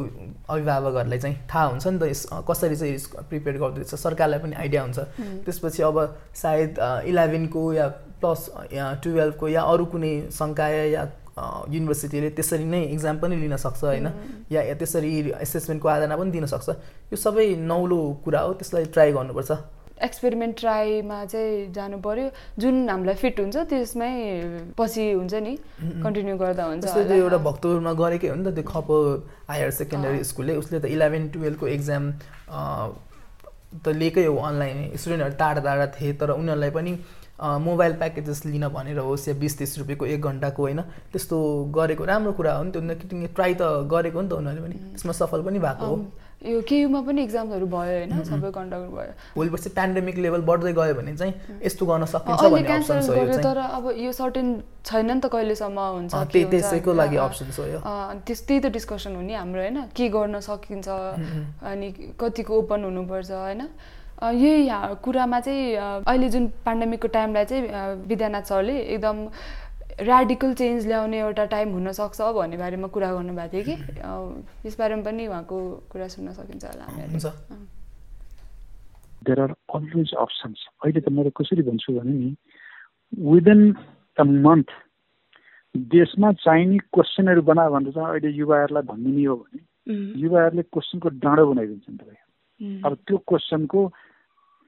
अभिभावकहरूलाई 0.50 1.18
चाहिँ 1.18 1.36
थाहा 1.52 1.64
हुन्छ 1.64 1.86
नि 1.86 1.98
त 1.98 2.44
कसरी 2.48 2.76
चाहिँ 2.76 2.98
प्रिपेयर 3.28 3.58
गर्दैछ। 3.58 3.94
सरकारलाई 3.94 4.38
पनि 4.38 4.54
आइडिया 4.58 4.82
हुन्छ। 4.82 4.98
त्यसपछि 5.46 5.82
अब 5.82 5.98
सायद 6.34 6.78
इलेभेनको 7.06 7.72
या 7.72 7.86
प्लस 8.22 8.50
टुवेल्भको 9.04 9.48
या 9.48 9.62
अरू 9.62 9.84
कुनै 9.94 10.14
सङ्काय 10.32 10.90
या 10.92 11.04
युनिभर्सिटीले 11.38 12.30
त्यसरी 12.36 12.64
नै 12.64 12.82
इक्जाम 12.94 13.18
पनि 13.18 13.36
लिन 13.36 13.56
सक्छ 13.56 13.84
होइन? 13.84 14.08
या 14.52 14.74
त्यसरी 14.74 15.12
एसेसमेन्टको 15.40 15.88
आधारमा 15.88 16.16
पनि 16.16 16.30
दिन 16.30 16.46
सक्छ। 16.46 16.68
यो 17.12 17.16
सबै 17.16 17.46
नौलो 17.56 18.00
कुरा 18.24 18.40
हो 18.40 18.52
त्यसलाई 18.60 18.84
ट्राई 18.92 19.12
गर्नुपर्छ। 19.12 19.52
एक्सपेरिमेन्ट 20.02 20.58
ट्राईमा 20.58 21.24
चाहिँ 21.24 21.72
जानु 21.72 21.98
पर्यो 22.02 22.28
जुन 22.58 22.88
हामीलाई 22.90 23.14
फिट 23.14 23.40
हुन्छ 23.40 23.56
त्यसमै 23.70 24.12
पछि 24.78 25.04
हुन्छ 25.12 25.34
नि 25.46 25.54
कन्टिन्यू 25.78 26.36
गर्दा 26.36 26.64
हुन्छ 26.64 26.84
त्यो 26.84 27.16
एउटा 27.16 27.38
भक्तपुरमा 27.48 27.92
गरेकै 28.02 28.28
हो 28.28 28.34
नि 28.34 28.44
त 28.50 28.54
त्यो 28.58 28.66
खप 28.66 28.90
हायर 29.48 29.70
सेकेन्डरी 29.78 30.24
स्कुलले 30.26 30.56
उसले 30.58 30.80
त 30.80 30.84
इलेभेन 30.90 31.28
टुवेल्भको 31.30 31.66
एक्जाम 31.78 32.10
त 33.78 33.88
लिएकै 34.02 34.26
हो 34.26 34.36
अनलाइन 34.50 34.78
स्टुडेन्टहरू 34.98 35.36
टाढा 35.38 35.60
टाढा 35.70 35.86
थिए 35.94 36.12
तर 36.18 36.30
उनीहरूलाई 36.34 36.70
पनि 36.76 36.92
मोबाइल 37.40 37.92
प्याकेजेस 37.98 38.44
लिन 38.46 38.68
भनेर 38.68 38.98
होस् 38.98 39.28
या 39.28 39.34
बिस 39.34 39.58
तिस 39.58 39.78
रुपियाँको 39.78 40.06
एक 40.06 40.20
घन्टाको 40.20 40.62
होइन 40.62 40.80
त्यस्तो 41.12 41.36
गरेको 41.74 42.04
राम्रो 42.04 42.32
कुरा 42.32 42.52
हो 42.56 42.64
नि 42.64 42.70
त्यो 42.70 43.26
ट्राई 43.34 43.54
त 43.54 43.62
गरेको 43.88 44.20
नि 44.20 44.28
त 44.28 44.32
उनीहरूले 44.32 44.62
पनि। 44.62 44.76
त्यसमा 44.92 45.12
सफल 45.12 45.42
पनि 45.42 45.58
भएको 45.58 45.86
हो। 45.86 45.96
यो 46.42 46.60
केयुमा 46.66 47.00
पनि 47.06 47.22
इक्जामहरू 47.22 47.66
भयो 47.66 47.94
होइन 47.98 48.22
सबै 48.26 48.50
कन्डक्ट 48.50 48.90
भयो। 48.94 49.12
भोलि 49.34 49.50
पर्सि 49.50 49.70
पेन्डेमिक 49.78 50.16
लेभल 50.18 50.42
बढ्दै 50.42 50.72
गयो 50.74 50.94
भने 50.94 51.14
चाहिँ 51.16 51.34
यस्तो 51.62 51.86
गर्न 51.86 52.04
सकिन्छ 52.14 52.42
भन्ने 52.42 52.74
अप्सन्स 52.74 53.08
हो 53.08 53.14
यो 53.14 53.38
तर 53.38 53.58
अब 53.58 53.84
यो 53.96 54.12
सर्टेन 54.12 54.48
छैन 54.86 55.06
नि 55.06 55.20
त 55.20 55.26
कहिलेसम्म 55.30 55.78
हुन्छ 55.78 56.12
त्यसैको 56.34 56.92
लागि 56.92 57.16
अप्सन्स 57.26 57.58
हो 57.58 57.66
यो। 57.66 57.80
त्यही 58.26 58.58
त 58.60 58.66
डिस्कसन 58.74 59.14
हो 59.16 59.22
नि 59.22 59.34
हाम्रो 59.34 59.60
होइन 59.62 59.78
के 59.94 60.08
गर्न 60.10 60.40
सकिन्छ 60.42 60.88
अनि 61.62 61.88
कतिको 62.18 62.52
ओपन 62.58 62.90
हुनुपर्छ 62.90 63.30
होइन। 63.30 63.62
यही 64.22 64.68
कुरामा 65.02 65.40
चाहिँ 65.40 65.62
अहिले 66.06 66.28
जुन 66.30 66.46
पेन्डेमिकको 66.66 67.08
टाइमलाई 67.16 67.44
चाहिँ 67.44 67.62
विद्यानाथ 68.08 68.44
सरले 68.50 68.78
एकदम 68.94 69.16
ऱ्याडिकल 70.00 70.52
चेन्ज 70.54 70.86
ल्याउने 70.86 71.18
एउटा 71.20 71.44
टाइम 71.54 71.72
हुनसक्छ 71.72 72.20
भन्ने 72.38 72.56
बारेमा 72.56 72.88
कुरा 72.94 73.12
गर्नुभएको 73.12 73.50
थियो 73.52 73.64
कि। 73.66 73.74
यसबारेमा 74.68 75.02
पनि 75.02 75.26
उहाँको 75.26 75.56
कुरा 75.92 76.06
सुन्न 76.14 76.32
सकिन्छ 76.32 76.64
होला 76.64 76.84
हामीहरू 76.84 77.30
देयर 79.26 79.40
आर 79.40 79.50
अलवेज 79.74 80.14
अप्सन्स 80.18 80.60
अहिले 80.84 81.00
त 81.00 81.08
मैले 81.18 81.30
कसरी 81.36 81.62
भन्छु 81.62 81.92
भने 81.98 82.12
नि 82.12 82.30
विदिन 83.32 83.60
अ 84.18 84.24
मन्थ 84.46 84.70
देशमा 85.74 86.32
चाहिने 86.46 86.78
क्वेसनहरू 86.94 87.42
बना 87.50 87.68
भनेर 87.74 87.92
चाहिँ 87.92 88.08
अहिले 88.08 88.30
युवाहरूलाई 88.38 88.82
भनिदिने 88.88 89.24
हो 89.24 89.36
भने 89.36 89.60
युवाहरूले 90.22 90.62
क्वेसनको 90.62 91.08
डाँडो 91.22 91.44
बनाइदिन्छन् 91.52 91.98
तपाईँ। 92.00 92.82
अब 92.86 92.92
त्यो 93.06 93.16
क्वेसनको 93.28 93.80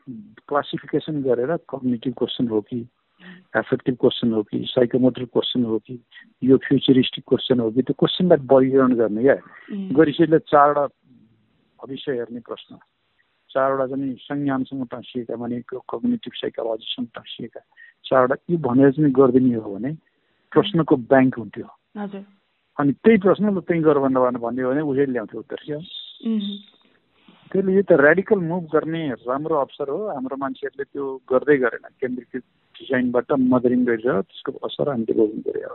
क्लासिफिकेसन 0.09 1.23
गरेर 1.23 1.57
कग्नेटिभ 1.57 2.14
क्वेसन 2.19 2.49
हो 2.49 2.61
कि 2.61 2.87
एफेक्टिभ 3.57 3.97
क्वेसन 4.01 4.33
हो 4.33 4.43
कि 4.43 4.64
साइकोमोटर 4.69 5.25
क्वेसन 5.25 5.64
हो 5.64 5.79
कि 5.79 5.99
यो 6.43 6.57
फ्युचरिस्टिक 6.57 7.25
क्वेसन 7.29 7.61
हो 7.61 7.71
कि 7.71 7.83
त्यो 7.83 7.95
क्वेसनलाई 7.99 8.47
वर्गीकरण 8.51 8.95
गर्ने 8.95 9.23
क्या? 9.23 9.35
गरिसकेले 9.71 10.38
चारवटा 10.38 10.87
भविष्य 11.81 12.12
हेर्ने 12.12 12.40
प्रश्न। 12.40 12.79
चारवटा 13.51 13.87
चाहिँ 13.87 14.14
संज्ञानसँग 14.21 14.87
टाँसिएका 14.90 15.37
भने 15.37 15.61
कग्नेटिभ 15.71 16.33
साइकोलोजीसँग 16.35 17.07
टाँसिएका। 17.14 17.61
चारवटा 18.05 18.35
यी 18.51 18.57
भनेर 18.57 18.90
चाहिँ 18.93 19.12
गरिदिने 19.12 19.55
हो 19.55 19.75
भने 19.75 19.93
प्रश्नको 20.53 20.97
ब्याङ्क 20.97 21.35
हुन्थ्यो। 21.38 21.69
अनि 22.79 22.93
त्यही 22.93 23.19
प्रश्न 23.19 23.61
त्यहीँ 23.61 23.83
गर 23.83 23.99
भन्नु 23.99 24.21
भन्यो 24.21 24.71
भने 24.71 24.81
उसैले 24.81 25.12
ल्याउँथ्यो 25.12 25.40
उत्तर 25.40 25.61
क्या? 25.64 25.79
त्यसले 27.53 27.73
यो 27.75 27.83
त 27.89 27.93
रेडिकल 28.01 28.41
मुभ 28.51 28.65
गर्ने 28.75 29.03
राम्रो 29.29 29.57
अवसर 29.65 29.89
हो। 29.95 29.99
हाम्रो 30.15 30.37
मान्छेहरूले 30.45 30.85
त्यो 30.93 31.05
गर्दै 31.31 31.57
गरेन। 31.65 31.85
केन्द्रीकृत 32.03 32.45
डिजाइनबाट 32.81 33.33
मदरिङ 33.55 33.81
गरेर 33.91 34.21
त्यसको 34.21 34.59
असर 34.67 34.89
हामीले 34.93 35.19
भोग्नु 35.19 35.43
पऱ्यो 35.49 35.75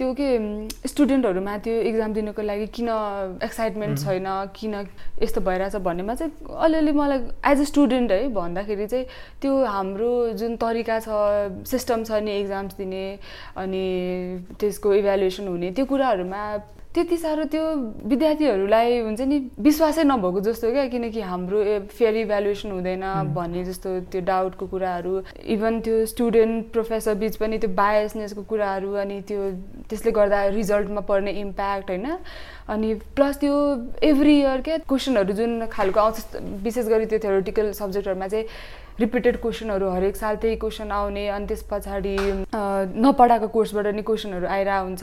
त्यो 0.00 0.12
के 0.20 0.28
स्टुडेन्टहरूमा 0.88 1.56
त्यो 1.64 1.80
इक्जाम 1.88 2.12
दिनुको 2.12 2.42
लागि 2.42 2.66
किन 2.76 2.88
एक्साइटमेन्ट 3.44 3.98
छैन 4.00 4.28
किन 4.56 4.74
यस्तो 5.22 5.40
भइरहेछ 5.48 5.76
भन्नेमा 5.84 6.14
चाहिँ 6.14 6.56
अलिअलि 6.58 6.92
मलाई 6.96 7.18
एज 7.50 7.60
अ 7.60 7.64
स्टुडेन्ट 7.70 8.12
है 8.12 8.28
भन्दाखेरि 8.32 8.86
चाहिँ 8.86 9.04
त्यो 9.42 9.52
हाम्रो 9.66 10.10
जुन 10.40 10.56
तरिका 10.56 10.98
छ 11.00 11.20
सिस्टम 11.68 12.04
छ 12.04 12.24
नि 12.24 12.38
इक्जाम्स 12.40 12.76
दिने 12.78 13.04
अनि 13.60 13.84
त्यसको 14.60 14.94
इभ्यालुएसन 14.94 15.48
हुने 15.48 15.70
त्यो 15.72 15.84
कुराहरूमा 15.92 16.44
त्यति 16.94 17.16
साह्रो 17.16 17.44
त्यो 17.46 17.64
विद्यार्थीहरूलाई 18.10 18.98
हुन्छ 19.00 19.20
नि 19.22 19.38
विश्वासै 19.62 20.04
नभएको 20.04 20.40
जस्तो 20.42 20.70
क्या 20.72 20.86
किनकि 20.90 21.20
हाम्रो 21.22 21.58
फेयर 21.86 22.16
इभ्यालुएसन 22.16 22.70
हुँदैन 22.70 23.04
भन्ने 23.34 23.62
जस्तो 23.64 23.90
त्यो 24.10 24.20
डाउटको 24.26 24.66
कुराहरू। 24.66 25.22
इभन 25.54 25.80
त्यो 25.86 26.04
स्टुडेन्ट 26.12 26.72
प्रोफेसर 26.72 27.14
बिच 27.22 27.36
पनि 27.36 27.58
त्यो 27.58 27.70
बायसनेसको 27.78 28.42
कुराहरू 28.42 28.92
अनि 29.06 29.20
त्यो 29.22 29.50
त्यसले 29.86 30.12
गर्दा 30.18 30.44
रिजल्टमा 30.58 31.00
पर्ने 31.06 31.30
इम्प्याक्ट 31.46 31.90
होइन। 31.90 32.06
अनि 32.68 32.94
प्लस 33.14 33.38
त्यो 33.38 33.54
एभ्री 34.10 34.38
इयर 34.40 34.60
क्या 34.66 34.78
क्वेसनहरू 34.90 35.32
जुन 35.38 35.66
खालको 35.70 36.00
आउँछ 36.00 36.36
विशेष 36.66 36.86
गरी 36.88 37.06
त्यो 37.06 37.18
थ्योरिटिकल 37.18 37.72
सब्जेक्टहरूमा 37.78 38.28
चाहिँ 38.28 38.44
रिपिटेड 39.00 39.36
क्वेसनहरू 39.40 39.88
हरेक 39.90 40.16
साल 40.16 40.36
त्यही 40.36 40.56
क्वेसन 40.62 40.90
आउने 40.92 41.26
अनि 41.28 41.46
त्यस 41.46 41.62
पछाडि 41.70 42.16
नपढाएको 43.00 43.48
कोर्सबाट 43.48 43.86
नि 43.94 44.02
क्वेसनहरू 44.02 44.46
आइरहेको 44.46 44.84
हुन्छ। 44.84 45.02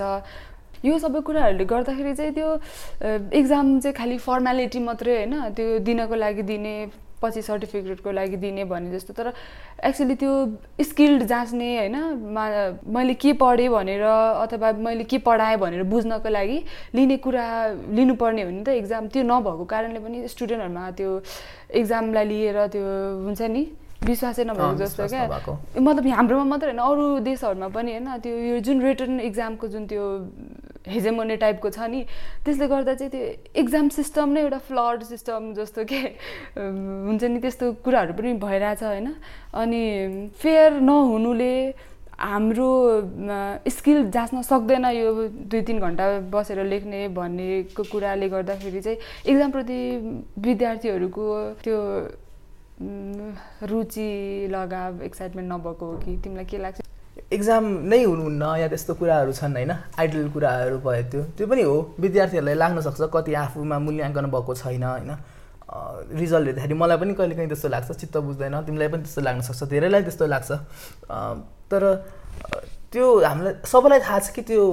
यो 0.83 0.99
सबै 0.99 1.21
कुराहरूले 1.25 1.65
गर्दाखेरि 1.65 2.13
चाहिँ 2.15 2.33
त्यो 2.33 2.49
इक्जाम 3.33 3.79
चाहिँ 3.79 3.95
खालि 3.97 4.17
फर्मेलिटी 4.21 4.79
मात्रै 4.85 5.15
होइन 5.17 5.35
त्यो 5.57 5.79
दिनको 5.81 6.15
लागि 6.15 6.43
दिने 6.43 6.75
पछि 7.17 7.41
सर्टिफिकेटको 7.41 8.11
लागि 8.13 8.37
दिने 8.37 8.63
भने 8.69 8.91
जस्तो। 8.93 9.13
तर 9.17 9.33
एक्चुली 9.81 10.15
त्यो 10.21 10.33
स्किल्ड 10.85 11.23
जाँच्ने 11.25 11.69
होइन 11.77 11.97
मैले 12.93 13.13
के 13.17 13.33
पढेँ 13.41 13.69
भनेर 13.73 14.03
अथवा 14.45 14.71
मैले 14.77 15.03
के 15.03 15.17
पढाएँ 15.25 15.57
भनेर 15.57 15.83
बुझ्नको 15.89 16.29
लागि 16.29 16.57
लिने 16.93 17.17
कुरा 17.17 17.45
लिनुपर्ने 17.89 18.43
हो 18.43 18.49
नि 18.53 18.61
त 18.61 18.69
इक्जाम 18.85 19.07
त्यो 19.09 19.23
नभएको 19.25 19.65
कारणले 19.65 19.99
पनि 19.99 20.27
स्टुडेन्टहरूमा 20.29 20.83
त्यो 20.93 21.09
इक्जामलाई 21.81 22.25
लिएर 22.29 22.57
त्यो 22.69 22.85
हुन्छ 23.25 23.41
नि 23.49 23.65
विश्वासै 24.05 24.43
नभएको 24.45 24.77
जस्तो 24.77 25.07
क्या। 25.09 25.25
मतलब 25.73 26.07
हाम्रोमा 26.21 26.45
मात्रै 26.53 26.69
होइन 26.69 26.85
अरू 26.85 27.05
देशहरूमा 27.25 27.67
पनि 27.73 27.91
होइन 27.97 28.09
त्यो 28.21 28.33
यो 28.45 28.59
जुन 28.61 28.77
रिटर्न 28.85 29.19
इक्जामको 29.25 29.67
जुन 29.73 29.83
त्यो 29.89 30.05
हेजेमोने 30.88 31.36
टाइपको 31.38 31.69
छ 31.69 31.80
नि। 31.91 32.02
त्यसले 32.45 32.67
गर्दा 32.67 32.93
चाहिँ 32.93 33.12
त्यो 33.12 33.62
इक्जाम 33.62 33.89
सिस्टम 33.91 34.30
नै 34.30 34.41
एउटा 34.41 34.58
फ्लड 34.67 35.04
सिस्टम 35.04 35.54
जस्तो 35.54 35.84
के 35.86 36.00
हुन्छ 36.58 37.23
नि 37.23 37.39
त्यस्तो 37.39 37.65
कुराहरू 37.84 38.13
पनि 38.13 38.34
भइरहेछ 38.39 38.84
होइन। 38.84 39.08
अनि 39.54 39.84
फेयर 40.41 40.80
नहुनुले 40.82 41.54
हाम्रो 42.17 42.69
स्किल 43.69 44.10
जाँच्न 44.12 44.41
सक्दैन 44.41 44.86
यो 44.89 45.13
दुई 45.54 45.62
तिन 45.62 45.80
घन्टा 45.80 46.06
बसेर 46.34 46.63
लेख्ने 46.65 47.08
भन्नेको 47.13 47.84
कुराले 47.91 48.30
गर्दाखेरि 48.30 48.82
चाहिँ 48.82 48.97
इक्जामप्रति 49.30 49.80
विद्यार्थीहरूको 50.41 51.26
त्यो 51.63 51.78
रुचि 53.69 54.10
लगाव 54.50 55.02
एक्साइटमेन्ट 55.04 55.52
नभएको 55.52 55.86
हो 55.86 55.97
कि। 55.97 56.17
तिमीलाई 56.23 56.45
के 56.45 56.58
लाग्छ? 56.58 56.82
इक्जाम 57.31 57.63
नै 57.91 58.03
हुनुहुन्न 58.03 58.43
या 58.59 58.67
त्यस्तो 58.71 58.93
कुराहरू 58.95 59.31
छन् 59.35 59.55
होइन? 59.55 59.71
आइडल 59.99 60.29
कुराहरू 60.31 60.77
भयो 60.79 61.03
त्यो। 61.11 61.21
त्यो 61.35 61.47
पनि 61.47 61.61
हो। 61.61 61.75
विद्यार्थीहरूलाई 61.99 62.55
लाग्न 62.55 62.79
सक्छ 62.87 63.09
कति 63.11 63.33
आफूमा 63.35 63.77
मूल्याङ्कन 63.83 64.25
भएको 64.31 64.53
छैन 64.55 64.83
होइन? 64.83 65.11
रिजल्ट 66.15 66.47
हेर्दाखेरि 66.47 66.73
मलाई 66.73 66.97
पनि 66.97 67.13
कहिले 67.19 67.35
काहीँ 67.35 67.49
त्यस्तो 67.51 67.67
लाग्छ 67.67 67.91
चित्त 67.91 68.17
बुझ्दैन। 68.23 68.55
तिमीलाई 68.63 68.87
पनि 68.87 69.01
त्यस्तो 69.03 69.21
लाग्न 69.27 69.41
सक्छ। 69.43 69.63
धेरैलाई 69.67 70.01
त्यस्तो 70.07 70.25
लाग्छ। 70.25 70.51
तर 71.67 71.83
त्यो 72.95 73.05
हामीलाई 73.19 73.53
सबैलाई 73.67 73.99
थाहा 73.99 74.19
छ 74.19 74.27
कि 74.31 74.41
त्यो 74.47 74.63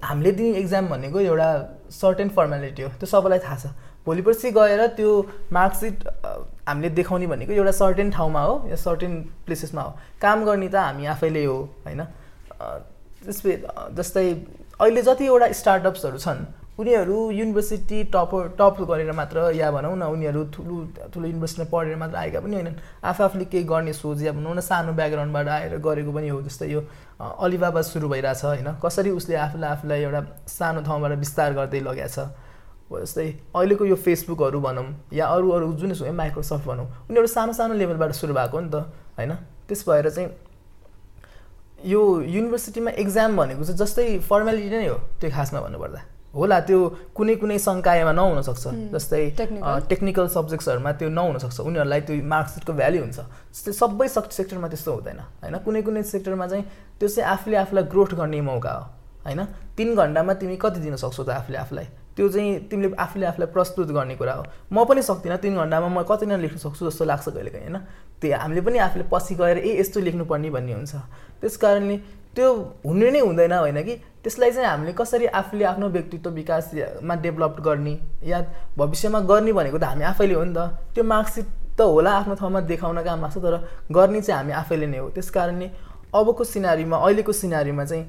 हामीले 0.00 0.32
दिने 0.32 0.58
इक्जाम 0.64 0.88
भनेको 0.88 1.20
एउटा 1.20 1.48
सर्टेन 1.92 2.28
फर्मेलिटी 2.32 2.82
हो। 2.82 2.88
त्यो 2.96 3.06
सबैलाई 3.12 3.38
थाहा 3.44 3.56
छ। 3.60 3.66
भोलि 4.08 4.22
पर्सि 4.24 4.50
गएर 4.56 4.86
त्यो 4.96 5.10
मार्कसिट 5.52 5.96
हामीले 6.70 6.90
देखाउने 6.94 7.26
भनेको 7.26 7.52
एउटा 7.52 7.74
सर्टेन 7.82 8.10
ठाउँमा 8.10 8.42
हो 8.42 8.54
या 8.70 8.76
सर्टेन 8.78 9.12
प्लेसेसमा 9.46 9.82
हो। 9.82 9.92
काम 10.22 10.44
गर्ने 10.44 10.68
त 10.68 10.76
हामी 10.76 11.06
आफैले 11.12 11.44
हो 11.44 11.58
होइन? 11.84 12.00
त्यसपछि 13.24 13.52
जस्तै 13.98 14.24
अहिले 14.80 15.02
जतिवटा 15.02 15.52
स्टार्टअप्सहरू 15.52 16.18
छन् 16.18 16.40
उनीहरू 16.80 17.16
युनिभर्सिटी 17.30 17.98
टपर 18.08 18.46
टप 18.58 18.76
गरेर 18.88 19.12
मात्र 19.12 19.52
या 19.52 19.70
भनौँ 19.70 19.96
न 19.96 20.02
उनीहरू 20.16 20.44
ठुलो 20.48 20.76
ठुलो 21.12 21.26
युनिभर्सिटीमा 21.28 21.68
पढेर 21.72 21.96
मात्र 22.00 22.16
आएका 22.16 22.40
पनि 22.40 22.54
होइनन्। 22.56 22.76
आफू 23.04 23.24
आफूले 23.24 23.44
केही 23.52 23.64
गर्ने 23.68 23.92
सोच 23.92 24.22
या 24.22 24.32
भनौँ 24.32 24.54
न 24.56 24.60
सानो 24.64 24.92
ब्याकग्राउन्डबाट 24.96 25.48
आएर 25.48 25.76
गरेको 25.76 26.12
पनि 26.12 26.28
हो 26.28 26.40
जस्तै 26.40 26.68
यो 26.72 26.80
अलिबाबा 27.20 27.80
सुरु 27.84 28.08
भइरहेछ 28.08 28.44
होइन? 28.44 28.68
कसरी 28.80 29.10
उसले 29.12 29.36
आफूलाई 29.36 29.70
आफूलाई 29.70 30.00
एउटा 30.00 30.22
सानो 30.48 30.80
ठाउँबाट 30.88 31.12
विस्तार 31.20 31.52
गर्दै 31.52 31.80
लगेको 31.84 32.08
छ? 32.08 32.18
जस्तै 32.98 33.26
अहिलेको 33.54 33.84
यो 33.84 33.96
फेसबुकहरू 33.96 34.60
भनौँ 34.60 34.86
या 35.12 35.26
अरू 35.26 35.50
अरू 35.50 35.72
जुन 35.78 35.94
सुकै 35.94 36.10
माइक्रोसफ्ट 36.10 36.66
भनौँ 36.66 36.86
उनीहरू 37.08 37.26
सानो 37.26 37.52
सानो 37.52 37.74
लेभलबाट 37.74 38.12
सुरु 38.12 38.34
भएको 38.34 38.56
हो 38.56 38.62
नि 38.64 38.70
त 38.70 38.74
होइन? 39.18 39.32
त्यस 39.68 39.84
भएर 39.88 40.10
चाहिँ 40.10 40.28
यो 41.86 42.00
युनिभर्सिटीमा 42.20 42.90
एक्जाम 43.02 43.36
भनेको 43.36 43.64
चाहिँ 43.64 43.78
जस्तै 43.78 44.18
फर्मेलिटी 44.26 44.76
नै 44.76 44.86
हो 44.88 44.98
त्यो 45.20 45.30
खासमा 45.30 45.60
भन्नुपर्दा। 45.60 46.00
होला 46.34 46.58
त्यो 46.66 46.78
कुनै 47.14 47.34
कुनै 47.42 47.58
सङ्कायमा 47.58 48.12
नहुनसक्छ। 48.12 48.64
जस्तै 48.94 49.22
टेक्निकल 49.90 50.26
सब्जेक्ट्सहरूमा 50.36 50.92
त्यो 50.98 51.08
नहुनसक्छ। 51.08 51.58
उनीहरूलाई 51.60 52.00
त्यो 52.06 52.14
मार्क्सिटको 52.22 52.72
भ्याल्यु 52.72 53.00
हुन्छ। 53.02 53.18
जस्तै 53.54 53.72
सबै 53.80 54.08
सब 54.08 54.28
सेक्टरमा 54.30 54.68
त्यस्तो 54.68 54.90
हुँदैन 54.94 55.18
होइन? 55.42 55.54
कुनै 55.66 55.82
कुनै 55.82 56.02
सेक्टरमा 56.06 56.46
चाहिँ 56.46 56.64
त्यो 56.98 57.08
चाहिँ 57.08 57.26
आफूले 57.34 57.56
आफूलाई 57.64 57.84
ग्रोथ 57.90 58.12
गर्ने 58.18 58.40
मौका 58.50 58.72
हो 58.78 58.84
होइन? 59.26 59.40
तिन 59.74 59.88
घन्टामा 59.94 60.32
तिमी 60.38 60.56
कति 60.62 60.78
दिन 60.84 60.96
सक्छौ 61.02 61.22
त 61.24 61.30
आफूले 61.40 61.58
आफूलाई? 61.58 61.86
त्यो 62.16 62.28
चाहिँ 62.28 62.68
तिमीले 62.68 62.94
आफूले 62.98 63.26
आफूलाई 63.26 63.48
प्रस्तुत 63.52 63.88
गर्ने 63.90 64.14
कुरा 64.16 64.32
हो। 64.32 64.44
म 64.72 64.84
पनि 64.84 65.02
सक्दिनँ 65.02 65.38
तिन 65.38 65.56
घन्टामा 65.56 65.88
म 65.88 66.02
कति 66.02 66.26
नै 66.26 66.36
लेख्न 66.36 66.58
सक्छु 66.58 66.90
जस्तो 66.90 67.04
लाग्छ 67.04 67.28
कहिले 67.28 67.50
काहीँ 67.50 67.66
होइन? 67.66 67.78
त्यो 68.20 68.36
हामीले 68.36 68.60
पनि 68.60 68.78
आफूले 68.78 69.04
पछि 69.12 69.34
गएर 69.34 69.58
ए 69.58 69.80
यस्तो 69.80 70.00
लेख्नुपर्ने 70.00 70.50
भन्ने 70.50 70.72
हुन्छ। 70.74 70.94
त्यस 71.40 71.56
कारणले 71.56 71.96
त्यो 72.34 72.48
हुने 72.86 73.10
नै 73.10 73.20
हुँदैन 73.20 73.52
होइन 73.52 73.82
कि? 73.82 73.94
त्यसलाई 74.22 74.50
चाहिँ 74.50 74.68
हामीले 74.68 74.92
कसरी 74.92 75.26
आफूले 75.26 75.64
आफ्नो 75.64 75.88
व्यक्तित्व 75.88 76.30
विकासमा 76.30 77.14
डेभलप 77.24 77.56
गर्ने 77.64 77.94
या 78.22 78.38
भविष्यमा 78.76 79.20
गर्ने 79.24 79.52
भनेको 79.52 79.78
त 79.78 79.84
हामी 79.84 80.04
आफैले 80.04 80.34
हो 80.34 80.44
नि 80.44 80.54
त। 80.54 80.92
त्यो 80.94 81.04
मार्कसिट 81.04 81.46
त 81.78 81.80
होला 81.80 82.10
आफ्नो 82.10 82.34
ठाउँमा 82.36 82.60
देखाउन 82.68 83.02
काम 83.02 83.20
लाग्छ 83.22 83.36
तर 83.38 83.56
गर्ने 83.88 84.20
चाहिँ 84.20 84.36
हामी 84.36 84.52
आफैले 84.52 84.86
नै 84.86 84.98
हो। 84.98 85.08
त्यस 85.16 85.30
कारणले 85.30 85.66
अबको 86.12 86.44
सिनारीमा 86.44 86.96
अहिलेको 86.96 87.32
सिनारीमा 87.32 87.84
चाहिँ 87.84 88.04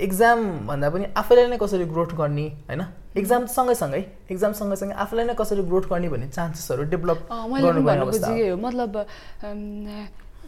एक्जाम 0.00 0.40
भन्दा 0.66 0.88
पनि 0.90 1.06
आफैलाई 1.16 1.46
नै 1.48 1.56
कसरी 1.56 1.84
ग्रोथ 1.92 2.12
गर्ने 2.16 2.46
होइन? 2.68 2.82
एक्जाम 3.16 3.46
सँगैसँगै 3.48 4.02
एक्जाम 4.30 4.52
सँगैसँगै 4.52 4.94
आफूलाई 5.04 5.24
नै 5.26 5.34
कसरी 5.34 5.62
ग्रोथ 5.70 5.88
गर्ने 5.90 6.08
भन्ने 6.08 6.28
चान्सेसहरू 6.28 6.82
डेभलप 6.92 7.28
गर्नु 7.32 8.56
मतलब 8.60 9.06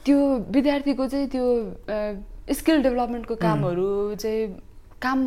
त्यो 0.04 0.18
विद्यार्थीको 0.56 1.06
चाहिँ 1.08 1.28
त्यो 1.34 1.46
स्किल 2.54 2.82
डेभलपमेन्टको 2.82 3.34
कामहरू 3.36 4.14
चाहिँ 4.14 4.44
काम 5.02 5.18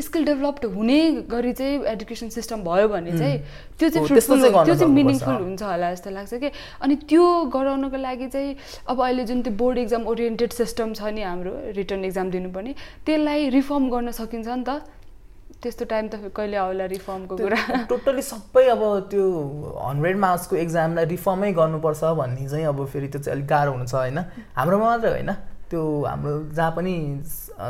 स्किल 0.00 0.24
डेभलप्ड 0.24 0.64
हुने 0.74 1.00
गरी 1.30 1.52
चाहिँ 1.52 1.82
एडुकेसन 1.86 2.28
सिस्टम 2.28 2.62
भयो 2.64 2.88
भने 2.88 3.18
चाहिँ 3.18 3.38
त्यो 3.78 3.88
चाहिँ 3.88 4.06
फ्रुटफुल 4.06 4.40
त्यो 4.50 4.74
चाहिँ 4.74 4.92
मिनिङफुल 4.92 5.34
हुन्छ 5.34 5.62
होला 5.62 5.92
जस्तो 5.92 6.10
लाग्छ 6.10 6.34
कि। 6.34 6.50
अनि 6.82 6.94
त्यो 7.06 7.26
गराउनको 7.54 7.96
लागि 7.96 8.26
चाहिँ 8.28 8.56
अब 8.88 9.02
अहिले 9.02 9.24
जुन 9.24 9.42
त्यो 9.42 9.52
बोर्ड 9.54 9.78
इक्जाम 9.78 10.06
ओरिएन्टेड 10.06 10.52
सिस्टम 10.52 10.92
छ 10.94 11.14
नि 11.14 11.22
हाम्रो 11.22 11.52
रिटर्न 11.76 12.04
इक्जाम 12.04 12.30
दिनुपर्ने 12.30 12.74
त्यसलाई 13.06 13.48
रिफर्म 13.54 13.88
गर्न 13.90 14.10
सकिन्छ 14.10 14.48
नि 14.48 14.64
त। 14.66 14.82
त्यस्तो 15.62 15.84
टाइम 15.86 16.08
त 16.10 16.34
कहिले 16.34 16.56
आउला 16.58 16.84
रिफर्मको 16.90 17.36
कुरा। 17.38 17.86
टोटली 17.86 18.22
सबै 18.26 18.66
अब 18.74 18.82
त्यो 19.10 19.24
हन्ड्रेड 19.78 20.16
मार्क्सको 20.18 20.56
एक्जामलाई 20.58 21.04
रिफर्मै 21.14 21.52
गर्नुपर्छ 21.54 22.02
भन्ने 22.18 22.48
चाहिँ 22.50 22.66
अब 22.66 22.84
फेरि 22.90 23.08
त्यो 23.08 23.20
चाहिँ 23.22 23.36
अलिक 23.38 23.46
गाह्रो 23.46 23.72
हुन्छ 23.78 23.94
होइन? 23.94 24.18
हाम्रोमा 24.58 24.86
मात्रै 24.90 25.10
होइन। 25.10 25.30
त्यो 25.70 25.82
हाम्रो 26.02 26.32
जहाँ 26.58 26.72
पनि 26.74 26.94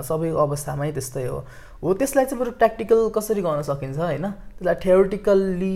सबै 0.08 0.30
अवस्थामै 0.44 0.90
त्यस्तै 0.92 1.26
हो। 1.26 1.38
हो 1.82 1.94
त्यसलाई 1.94 2.24
चाहिँ 2.24 2.40
बरु 2.40 2.50
प्र्याक्टिकल 2.60 2.98
कसरी 3.16 3.42
गर्न 3.42 3.62
सकिन्छ 3.70 3.98
होइन? 3.98 4.26
त्यसलाई 4.58 4.74
थ्योरिटिकल्ली 4.84 5.74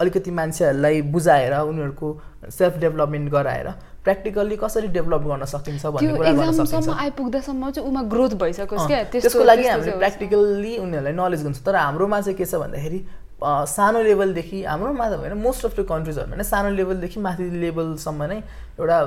अलिकति 0.00 0.30
मान्छेहरूलाई 0.30 1.02
बुझाएर 1.14 1.54
उनीहरूको 1.70 2.08
सेल्फ 2.50 2.74
डेभलपमेन्ट 2.84 3.30
गराएर 3.32 3.68
प्र्याक्टिकल्ली 4.04 4.56
कसरी 4.62 4.88
डेभलप 4.96 5.22
गर्न 5.30 5.44
सकिन्छ 5.48 5.86
भन्ने 5.86 6.16
कुरा 6.16 6.32
गर्न 6.32 6.52
सकिन्छ। 6.52 6.88
आइपुग्दासम्म 6.88 7.70
चाहिँ 7.70 7.88
उमा 7.88 8.02
ग्रोथ 8.12 8.32
भइसकोस् 8.42 8.86
क्या? 8.86 9.02
त्यसको 9.12 9.44
लागि 9.44 9.66
हामीले 9.68 9.96
प्र्याक्टिकल्ली 10.02 10.72
उनीहरूलाई 10.78 11.14
नलेज 11.14 11.42
गर्छ 11.46 11.58
तर 11.66 11.76
हाम्रोमा 11.76 12.20
चाहिँ 12.20 12.36
के 12.38 12.44
छ 12.44 12.54
भन्दाखेरि 12.64 13.00
सानो 13.44 14.02
लेभलदेखि 14.02 14.58
हाम्रोमा 14.64 15.04
त 15.08 15.12
होइन 15.20 15.32
मोस्ट 15.38 15.64
अफ 15.66 15.72
द 15.78 15.86
कन्ट्रिजहरूमा 15.88 16.36
नै 16.36 16.44
सानो 16.48 16.68
लेभलदेखि 16.74 17.20
माथि 17.20 17.44
लेभलसम्म 17.64 18.22
नै 18.32 18.38
एउटा 18.80 18.98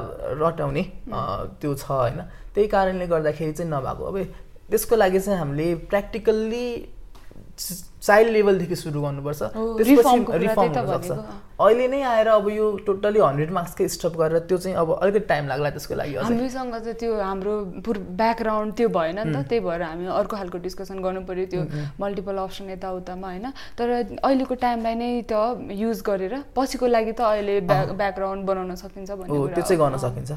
रटाउने 0.41 0.83
त्यो 1.59 1.73
छ 1.75 1.85
होइन? 1.91 2.19
त्यही 2.57 2.67
कारणले 2.73 3.05
गर्दाखेरि 3.05 3.53
चाहिँ 3.53 3.69
नभएको। 3.71 4.03
अब 4.09 4.17
त्यसको 4.73 4.95
लागि 4.97 5.19
चाहिँ 5.19 5.39
हामीले 5.39 5.73
प्र्याक्टिकल्ली 5.93 6.65
चाइल्ड 7.57 8.31
लेभलदेखि 8.31 8.75
सुरु 8.75 9.01
गर्नुपर्छ। 9.01 9.41
त्यसपछि 9.43 10.37
रिफर्म 10.41 10.73
हुनसक्छ। 10.73 11.11
अहिले 11.57 11.87
नै 11.89 12.01
आएर 12.05 12.27
अब 12.29 12.49
यो 12.49 12.65
टोटल्ली 12.85 13.19
हन्ड्रेड 13.19 13.51
मार्क्सकै 13.51 13.87
स्टप 13.89 14.13
गरेर 14.17 14.39
त्यो 14.49 14.57
चाहिँ 14.57 14.77
अब 14.77 14.89
अलिकति 14.93 15.25
टाइम 15.25 15.47
लाग्ला 15.47 15.69
त्यसको 15.73 15.95
लागि 15.97 16.13
हामीसँग 16.15 16.73
चाहिँ 16.73 16.93
त्यो 17.01 17.13
हाम्रो 17.17 17.53
पुर 17.85 17.97
ब्याकग्राउन्ड 18.21 18.73
त्यो 18.77 18.89
भएन 18.93 19.19
नि 19.19 19.33
त 19.33 19.41
त्यही 19.49 19.61
भएर 19.65 19.81
हामी 19.81 20.05
अर्को 20.05 20.35
खालको 20.37 20.57
डिस्कसन 20.65 21.01
गर्नु 21.01 21.21
पऱ्यो 21.25 21.45
त्यो 21.49 21.61
मल्टिपल 21.97 22.37
अप्सन 22.37 22.69
यताउतामा 22.69 23.27
होइन। 23.27 23.45
तर 23.73 23.87
अहिलेको 24.21 24.55
टाइमलाई 24.61 24.95
नै 25.01 25.09
त 25.25 25.33
युज 25.73 26.01
गरेर 26.05 26.33
पछिको 26.53 26.85
लागि 26.93 27.11
त 27.17 27.21
अहिले 27.25 27.55
ब्याकग्राउन्ड 27.65 28.45
बनाउन 28.45 28.75
सकिन्छ 28.77 29.09
भन्ने 29.11 29.33
त्यो 29.57 29.63
चाहिँ 29.65 29.81
गर्न 29.81 29.97
सकिन्छ। 29.97 30.31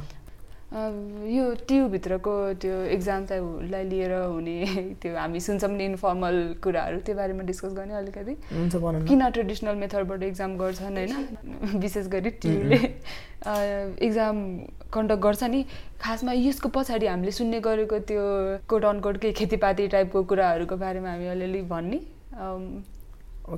यो 0.70 1.44
टियुभित्रको 1.68 2.33
त्यो 2.62 2.74
एक्जाम 2.94 3.24
चाहिँ 3.26 3.85
लिएर 3.90 4.12
हुने 4.14 4.94
त्यो 5.02 5.16
हामी 5.16 5.40
सुन्छौँ 5.40 5.70
नि 5.70 5.85
इन्फर्मल 5.85 6.37
कुराहरू 6.62 6.98
त्यो 7.06 7.14
बारेमा 7.16 7.42
डिस्कस 7.44 7.72
गर्ने 7.74 7.94
अलिकति। 7.94 8.35
किन 9.11 9.28
ट्रेडिसनल 9.30 9.74
मेथडबाट 9.76 10.22
इक्जाम 10.22 10.56
गर्छन् 10.59 10.96
होइन? 10.96 11.12
विशेष 11.83 12.06
गरी 12.09 12.30
टियुले। 12.42 12.76
इक्जाम 14.06 14.37
कन्डक्ट 14.94 15.22
गर्छ 15.22 15.42
नि। 15.50 15.64
खासमा 16.00 16.33
यसको 16.33 16.68
पछाडि 16.70 17.06
हामीले 17.06 17.33
सुन्ने 17.35 17.61
गरेको 17.61 17.98
त्यो 18.06 18.22
कोट 18.70 18.85
अनकोट 18.85 19.16
केही 19.22 19.35
खेतीपाती 19.35 19.87
टाइपको 19.88 20.22
कुराहरूको 20.22 20.76
बारेमा 20.76 21.11
हामी 21.11 21.26
अलिअलि 21.35 21.62
भन्ने। 21.66 21.98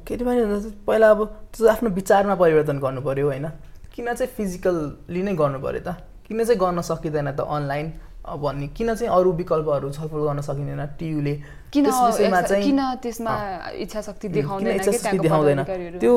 खेतीपाती 0.09 0.71
पहिला 0.89 1.11
अब 1.11 1.21
त्यो 1.53 1.69
आफ्नो 1.69 1.91
विचारमा 2.01 2.35
परिवर्तन 2.41 2.79
गर्नु 2.81 3.01
पऱ्यो 3.05 3.27
होइन? 3.27 3.47
किन 3.93 4.13
चाहिँ 4.15 4.33
फिजिकल्ली 4.33 5.23
नै 5.23 5.35
गर्नु 5.37 5.61
पऱ्यो 5.61 5.85
त? 5.85 5.97
किन 6.29 6.45
चाहिँ 6.45 6.59
गर्न 6.61 6.81
सकिँदैन 6.81 7.31
त 7.37 7.41
अनलाइन? 7.41 7.87
भन्ने 8.23 8.67
किन 8.77 8.95
चाहिँ 8.95 9.11
अरू 9.13 9.33
विकल्पहरू 9.35 9.91
छलफल 9.93 10.21
गर्न 10.27 10.41
सकिँदैन 10.41 10.87
टियुले? 10.99 11.35
किन 11.73 11.87
किन 11.91 12.81
त्यसमा 13.03 13.33
इच्छा 13.83 14.01
शक्ति 14.01 14.29
देखाउँदैन 14.29 15.65
त्यो 15.99 16.15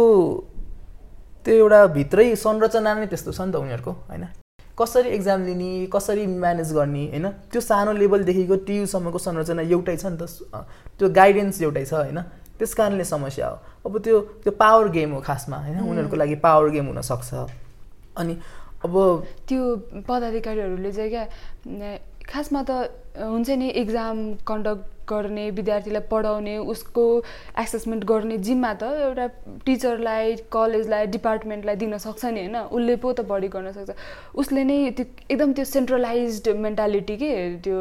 त्यो 1.45 1.53
एउटा 1.55 1.79
भित्रै 1.97 2.35
संरचना 2.35 2.93
नै 2.93 3.05
त्यस्तो 3.05 3.31
छ 3.31 3.41
नि 3.41 3.51
त 3.51 3.55
उनीहरूको 3.55 3.91
होइन? 4.09 4.25
कसरी 4.77 5.09
एक्जाम 5.09 5.45
लिने 5.45 5.85
कसरी 5.93 6.25
म्यानेज 6.27 6.73
गर्ने 6.73 7.03
होइन? 7.09 7.27
त्यो 7.51 7.61
सानो 7.61 7.91
लेभलदेखिको 7.93 8.55
टियुसम्मको 8.69 9.17
संरचना 9.17 9.61
एउटै 9.65 9.95
छ 9.97 10.05
नि 10.05 10.17
त 10.17 10.23
त्यो 10.97 11.09
गाइडेन्स 11.09 11.61
एउटै 11.61 11.85
छ 11.85 11.93
होइन? 11.93 12.19
त्यस 12.59 12.73
कारणले 12.73 13.05
समस्या 13.05 13.47
हो। 13.47 13.57
अब 13.85 13.97
त्यो 14.03 14.19
त्यो 14.43 14.51
पावर 14.53 14.87
गेम 14.93 15.13
हो 15.13 15.19
खासमा 15.21 15.57
होइन? 15.57 15.79
उनीहरूको 15.81 16.15
लागि 16.15 16.35
पावर 16.45 16.69
गेम 16.69 16.85
हुनसक्छ। 16.93 17.33
अनि 18.17 18.33
अब 18.85 18.97
त्यो 19.47 19.61
पदाधिकारीहरूले 20.07 20.91
चाहिँ 20.91 21.11
क्या 21.11 21.97
खासमा 22.25 22.61
त 22.69 22.71
हुन्छ 23.21 23.49
नि 23.61 23.69
इक्जाम 23.81 24.17
कन्डक्ट 24.47 24.93
गर्ने 25.09 25.49
विद्यार्थीलाई 25.57 26.01
पढाउने 26.11 26.57
उसको 26.73 27.03
एसेसमेन्ट 27.61 28.03
गर्ने 28.11 28.37
जिम्मा 28.47 28.73
त 28.81 28.83
एउटा 29.05 29.27
टिचरलाई 29.65 30.35
कलेजलाई 30.51 31.05
डिपार्टमेन्टलाई 31.15 31.75
दिन 31.83 31.97
सक्छ 31.97 32.25
नि 32.25 32.39
होइन। 32.39 32.57
उसले 32.73 32.95
पो 33.03 33.13
त 33.13 33.21
बढी 33.29 33.47
गर्न 33.53 33.71
सक्छ। 33.77 33.93
उसले 34.41 34.63
नै 34.65 34.77
त्यो 34.97 35.05
एकदम 35.29 35.53
त्यो 35.53 35.65
सेन्ट्रलाइज 35.65 36.49
मेन्टालिटी 36.65 37.15
के 37.17 37.31
त्यो 37.61 37.77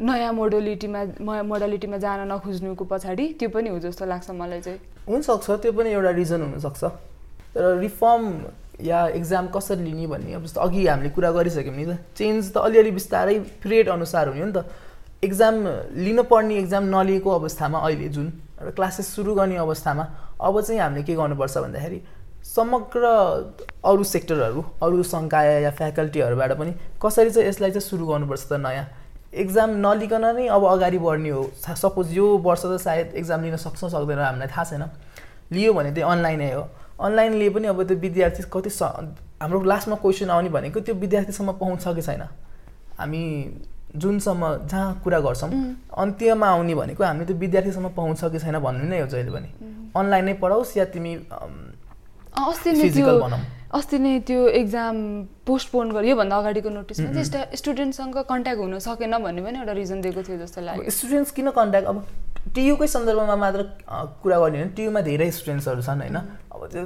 नयाँ 0.00 0.32
मोडलिटीमा 0.32 1.00
मोडालिटीमा 1.52 1.96
जान 2.00 2.26
नखोज्नुको 2.32 2.84
पछाडि 2.90 3.26
त्यो 3.38 3.48
पनि 3.52 3.68
हो 3.68 3.78
जस्तो 3.84 4.04
लाग्छ 4.08 4.30
मलाई 4.40 4.60
चाहिँ। 4.60 4.80
हुनसक्छ 5.08 5.50
त्यो 5.62 5.72
पनि 5.72 5.90
एउटा 5.92 6.10
रिजन 6.18 6.40
हुनसक्छ। 6.42 6.84
तर 7.54 7.78
रिफर्म 7.78 8.22
या 8.80 9.06
इक्जाम 9.14 9.46
कसरी 9.54 9.82
लिने 9.84 10.06
भन्ने 10.06 10.34
अब 10.34 10.44
जस्तो 10.44 10.60
अघि 10.60 10.86
हामीले 10.86 11.10
कुरा 11.14 11.30
गरिसक्यौँ 11.30 11.76
नि 11.76 11.84
त। 11.86 11.98
चेन्ज 12.16 12.52
त 12.52 12.56
अलिअलि 12.58 12.90
बिस्तारै 12.90 13.38
पिरियड 13.62 13.88
अनुसार 13.88 14.28
हुने 14.28 14.40
हो 14.40 14.46
नि 14.46 14.52
त। 14.52 14.66
इक्जाम 15.24 15.54
लिनुपर्ने 16.04 16.56
इक्जाम 16.58 16.84
नलिएको 16.94 17.30
अवस्थामा 17.30 17.78
अहिले 17.78 18.08
जुन 18.08 18.26
र 18.62 18.70
क्लासेस 18.76 19.06
सुरु 19.14 19.34
गर्ने 19.34 19.56
अवस्थामा 19.56 20.04
अब 20.40 20.60
चाहिँ 20.60 20.80
हामीले 20.80 21.02
के 21.02 21.14
गर्नुपर्छ 21.14 21.56
भन्दाखेरि 21.58 22.00
समग्र 22.44 23.04
अरू 23.84 24.04
सेक्टरहरू 24.04 24.64
अरू 24.82 25.02
सङ्काय 25.02 25.62
या 25.62 25.70
फ्याकल्टीहरूबाट 25.70 26.52
पनि 26.58 26.72
कसरी 27.02 27.30
चाहिँ 27.30 27.48
यसलाई 27.48 27.70
चाहिँ 27.70 27.88
सुरु 27.88 28.04
गर्नुपर्छ 28.06 28.44
त 28.50 28.52
नयाँ? 28.60 28.86
एक्जाम 29.34 29.70
नलिकन 29.80 30.24
नै 30.36 30.46
अब 30.46 30.64
अगाडि 30.64 30.98
बढ्ने 30.98 31.30
हो। 31.30 31.42
सपोज 31.56 32.12
यो 32.14 32.26
वर्ष 32.38 32.62
त 32.66 32.76
सायद 32.78 33.14
एक्जाम 33.16 33.42
लिन 33.42 33.56
सक्छ 33.56 33.80
सक्दैन 33.90 34.18
हामीलाई 34.18 34.48
थाहा 34.52 34.64
छैन। 34.64 34.84
लियो 35.52 35.72
भने 35.72 35.90
चाहिँ 35.94 36.10
अनलाइनै 36.10 36.52
हो। 36.52 36.62
अनलाइन 37.00 37.32
लिए 37.34 37.50
पनि 37.50 37.66
अब 37.68 37.82
त्यो 37.82 37.96
विद्यार्थी 37.98 38.42
कति 38.52 38.70
स 38.70 38.82
हाम्रो 39.42 39.62
लास्टमा 39.62 39.96
क्वेसन 39.96 40.30
आउने 40.30 40.48
भनेको 40.48 40.80
त्यो 40.80 40.94
विद्यार्थीसम्म 40.94 41.52
पहुँच 41.52 41.84
कि 41.88 42.02
छैन। 42.02 42.22
हामी 42.98 43.22
जुनसम्म 43.96 44.42
जहाँ 44.66 45.00
कुरा 45.04 45.20
गर्छौँ 45.20 45.50
अन्त्यमा 45.98 46.46
आउने 46.48 46.74
भनेको 46.74 47.04
हामी 47.04 47.24
त्यो 47.24 47.36
विद्यार्थीसम्म 47.36 47.88
पहुँच 47.94 48.24
कि 48.24 48.38
छैन 48.38 48.58
भन्नु 48.58 48.88
नै 48.88 49.00
हो 49.00 49.06
जहिले 49.06 49.30
पनि। 49.30 49.48
अनलाइन 49.96 50.24
नै 50.24 50.34
पढाओस् 50.42 50.76
या 50.76 50.84
तिमी 50.94 51.14
अस्ति 51.14 52.72
नै 52.72 52.88
त्यो 52.90 53.06
अस्ति 53.74 53.98
नै 53.98 54.18
त्यो 54.26 54.40
एक्जाम 54.56 54.96
पोस्टपोन 55.46 55.90
गर्यो 55.92 56.10
योभन्दा 56.10 56.36
अगाडिको 56.38 56.70
नोटिसमा 56.70 57.22
चाहिँ 57.22 57.56
स्टुडेन्टसँग 57.58 58.16
कन्ट्याक्ट 58.30 58.60
हुन 58.60 58.78
सकेन 58.78 59.18
भन्ने 59.18 59.42
पनि 59.42 59.58
एउटा 59.58 59.72
रिजन 59.78 60.00
दिएको 60.00 60.22
थियो 60.22 60.38
जस्तो 60.38 60.60
लाग्यो। 60.62 60.90
स्टुडेन्ट्स 60.90 61.30
किन 61.34 61.50
कन्ट्याक्ट 61.58 61.88
अब 61.88 61.96
टियुकै 62.54 62.86
सन्दर्भमा 62.94 63.36
मात्र 63.36 63.62
कुरा 64.22 64.38
गर्ने 64.38 64.58
भने 64.58 64.70
टियुमा 64.78 65.00
धेरै 65.10 65.30
स्टुडेन्ट्सहरू 65.30 65.82
छन् 65.82 66.00
होइन? 66.06 66.16
अब 66.54 66.60
त्यो 66.72 66.82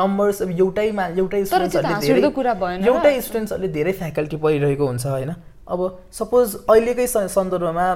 नम्बर्स 0.00 0.42
अब 0.42 0.50
एउटैमा 0.50 1.04
एउटै 1.14 1.44
स्टुडेन्ट्सहरूले 1.46 2.30
धेरै 2.32 2.86
एउटै 2.90 3.14
स्टुडेन्ट्सहरूले 3.20 3.68
धेरै 3.78 3.92
फ्याकल्टी 4.02 4.36
पढिरहेको 4.42 4.86
हुन्छ 4.86 5.06
होइन? 5.06 5.32
अब 5.68 5.80
सपोज 6.18 6.56
अहिलेकै 6.70 7.06
सन्दर्भमा 7.36 7.86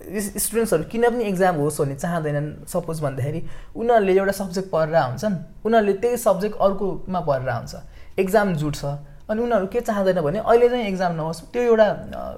स्टुडेन्ट्सहरू 0.00 0.84
किन 0.92 1.04
पनि 1.10 1.24
इक्जाम 1.24 1.54
होस् 1.60 1.80
भन्ने 1.80 1.94
चाहँदैनन्। 1.94 2.48
सपोज 2.66 3.00
भन्दाखेरि 3.04 3.40
उनीहरूले 3.76 4.12
एउटा 4.16 4.32
सब्जेक्ट 4.32 4.68
पढेर 4.72 4.96
हुन्छन् 4.96 5.36
उनीहरूले 5.66 5.94
त्यही 6.02 6.16
सब्जेक्ट 6.16 6.56
अर्कोमा 6.56 7.20
पढेर 7.28 7.50
हुन्छ 7.50 7.74
एक्जाम 8.18 8.54
जुट्छ 8.56 8.84
अनि 9.30 9.40
उनीहरू 9.42 9.66
के 9.70 9.80
चाहँदैन 9.80 10.20
भने 10.20 10.38
अहिले 10.40 10.68
चाहिँ 10.68 10.86
एक्जाम 10.86 11.12
नहोस्। 11.14 11.40
त्यो 11.52 11.62
एउटा 11.62 11.86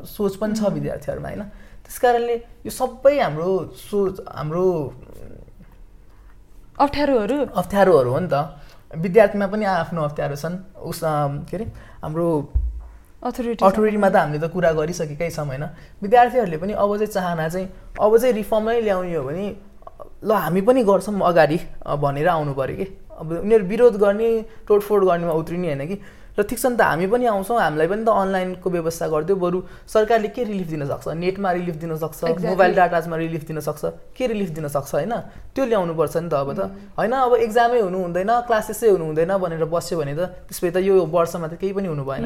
सोच 0.05 0.33
पनि 0.37 0.55
छ 0.55 0.63
विद्यार्थीहरूमा 0.77 1.29
होइन? 1.29 1.43
त्यस 1.87 1.99
कारणले 1.99 2.35
यो 2.67 2.71
सबै 2.71 3.15
हाम्रो 3.21 3.51
सोच 3.81 4.15
हाम्रो 4.29 4.67
अप्ठ्यारोहरू। 6.83 7.37
अप्ठ्यारोहरू 7.47 8.11
हो 8.11 8.19
नि 8.21 8.29
त। 8.29 8.37
विद्यार्थीमा 8.93 9.47
पनि 9.49 9.65
आफ्नो 9.65 10.01
अप्ठ्यारो 10.03 10.37
छन्। 10.37 10.57
उस 10.85 11.01
के 11.49 11.57
अरे 11.57 11.67
हाम्रो 12.05 12.27
अथोरिटी 13.23 13.65
अथोरिटीमा 13.65 14.09
त 14.09 14.17
हामीले 14.17 14.39
त 14.39 14.51
कुरा 14.51 14.71
गरिसकेकै 14.73 15.31
छौँ 15.31 15.47
होइन? 15.47 15.65
विद्यार्थीहरूले 16.03 16.57
पनि 16.59 16.73
अब 16.75 16.91
चाहिँ 16.97 17.13
चाहना 17.13 17.49
चाहिँ 17.49 17.69
अब 18.01 18.13
चाहिँ 18.19 18.35
रिफर्मै 18.35 18.81
ल्याउने 18.83 19.15
हो 19.15 19.23
भने 19.25 19.47
ल 20.25 20.31
हामी 20.33 20.61
पनि 20.67 20.83
गर्छौँ 20.83 21.21
अगाडि 21.23 21.59
भनेर 22.03 22.29
आउनु 22.29 22.53
पऱ्यो 22.55 22.77
कि? 22.77 22.87
अब 23.23 23.27
उनीहरू 23.47 23.65
विरोध 23.67 23.95
गर्ने 24.03 24.29
तोडफोड 24.67 25.05
गर्नेमा 25.05 25.33
उत्रिने 25.33 25.69
होइन 25.69 25.87
कि? 25.87 25.97
र 26.33 26.43
ठिक 26.49 26.59
छ 26.59 26.67
नि 26.73 26.77
त 26.77 26.83
हामी 26.83 27.07
पनि 27.13 27.27
आउँछौँ 27.29 27.61
हामीलाई 27.61 27.89
पनि 27.93 28.05
त 28.05 28.09
अनलाइनको 28.09 28.69
व्यवस्था 28.71 29.07
गरिदियो। 29.13 29.37
बरु 29.37 29.59
सरकारले 29.85 30.29
के 30.33 30.43
रिलिफ 30.45 30.69
दिन 30.73 30.83
सक्छ? 30.89 31.07
नेटमा 31.13 31.51
रिलिफ 31.53 31.77
दिन 31.77 31.93
सक्छ? 32.01 32.21
मोबाइल 32.41 32.73
डाटाजमा 32.75 33.17
रिलिफ 33.17 33.45
दिन 33.45 33.61
सक्छ? 33.61 33.83
के 34.17 34.27
रिलिफ 34.33 34.51
दिन 34.57 34.69
सक्छ 34.69 34.91
होइन? 34.95 35.13
त्यो 35.53 35.65
ल्याउनुपर्छ 35.69 36.17
नि 36.17 36.29
त 36.33 36.35
अब 36.35 36.49
त। 36.57 36.61
होइन 36.97 37.13
अब 37.13 37.33
एक्जामै 37.37 37.81
हुनु 37.85 37.99
हुँदैन 38.01 38.31
क्लासेसै 38.49 38.89
हुनु 38.97 39.05
हुँदैन 39.13 39.33
भनेर 39.37 39.65
बस्यो 39.69 39.99
भने 40.01 40.15
त 40.17 40.21
त्यसपछि 40.49 40.71
त 40.73 40.77
यो 40.81 41.05
वर्षमा 41.05 41.47
त 41.53 41.55
केही 41.61 41.73
पनि 41.77 41.89
हुनु 41.93 42.05
भएन 42.05 42.25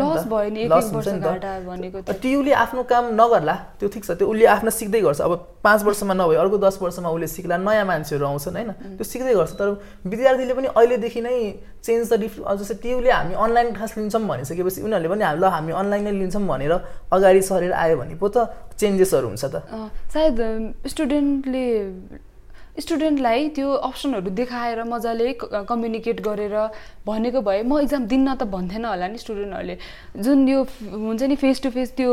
लस 0.71 0.87
हुन्छ 0.95 1.09
नि 1.11 1.91
त। 1.91 2.15
टियुले 2.23 2.53
आफ्नो 2.55 2.83
काम 2.87 3.05
नगर्ला 3.19 3.55
त्यो 3.83 3.89
ठिक 3.91 4.05
छ 4.07 4.11
त्यो 4.15 4.27
उसले 4.31 4.47
आफ्नो 4.47 4.71
सिक्दै 4.71 5.01
गर्छ। 5.03 5.21
अब 5.27 5.33
पाँच 5.67 5.81
वर्षमा 5.83 6.15
नभए 6.15 6.37
अर्को 6.39 6.57
दस 6.63 6.79
वर्षमा 6.83 7.09
उसले 7.11 7.27
सिक्ला 7.27 7.57
नयाँ 7.59 7.85
मान्छेहरू 7.91 8.25
आउँछन् 8.27 8.57
होइन? 8.57 8.71
त्यो 8.97 9.05
सिक्दै 9.05 9.35
गर्छ। 9.35 9.53
तर 9.59 9.69
विद्यार्थीले 10.07 10.55
पनि 10.55 10.69
अहिलेदेखि 10.71 11.21
नै 11.27 11.37
चेन्ज 11.83 12.05
द 12.13 12.15
डिफ 12.23 12.35
जस्तै 12.47 12.77
टियुले 12.83 13.11
हामी 13.11 13.35
अनलाइन 13.35 13.69
क्लास 13.75 13.93
लिन्छौँ 13.99 14.23
भनिसकेपछि 14.23 14.81
उनीहरूले 14.87 15.09
पनि 15.11 15.25
ल 15.37 15.45
हामी 15.51 15.73
अनलाइनै 15.83 16.13
लिन्छौँ 16.21 16.47
भनेर 16.47 16.73
अगाडि 17.13 17.43
सरेर 17.43 17.73
आयो 17.73 17.97
भने 17.99 18.15
पो 18.15 18.29
त 18.31 18.47
चेन्जेसहरू 18.79 19.27
हुन्छ 19.27 19.45
त। 19.45 19.57
सायद 20.15 20.39
स्टुडेन्टले 20.87 21.65
स्टुडेन्टलाई 22.79 23.49
त्यो 23.57 23.73
अप्सनहरू 23.89 24.31
देखाएर 24.41 24.83
मजाले 24.85 25.33
कम्युनिकेट 25.43 26.21
गरेर 26.27 26.57
भनेको 27.07 27.41
भए 27.41 27.63
म 27.63 27.79
इक्जाम 27.81 28.07
दिन्न 28.07 28.35
त 28.35 28.43
भन्थेन 28.53 28.85
होला 28.85 29.07
नि 29.09 29.19
स्टुडेन्टहरूले। 29.19 29.77
जुन 30.21 30.49
यो 30.49 30.59
हुन्छ 30.93 31.23
नि 31.23 31.37
फेस 31.37 31.63
टु 31.63 31.71
फेस 31.77 31.93
त्यो 31.97 32.11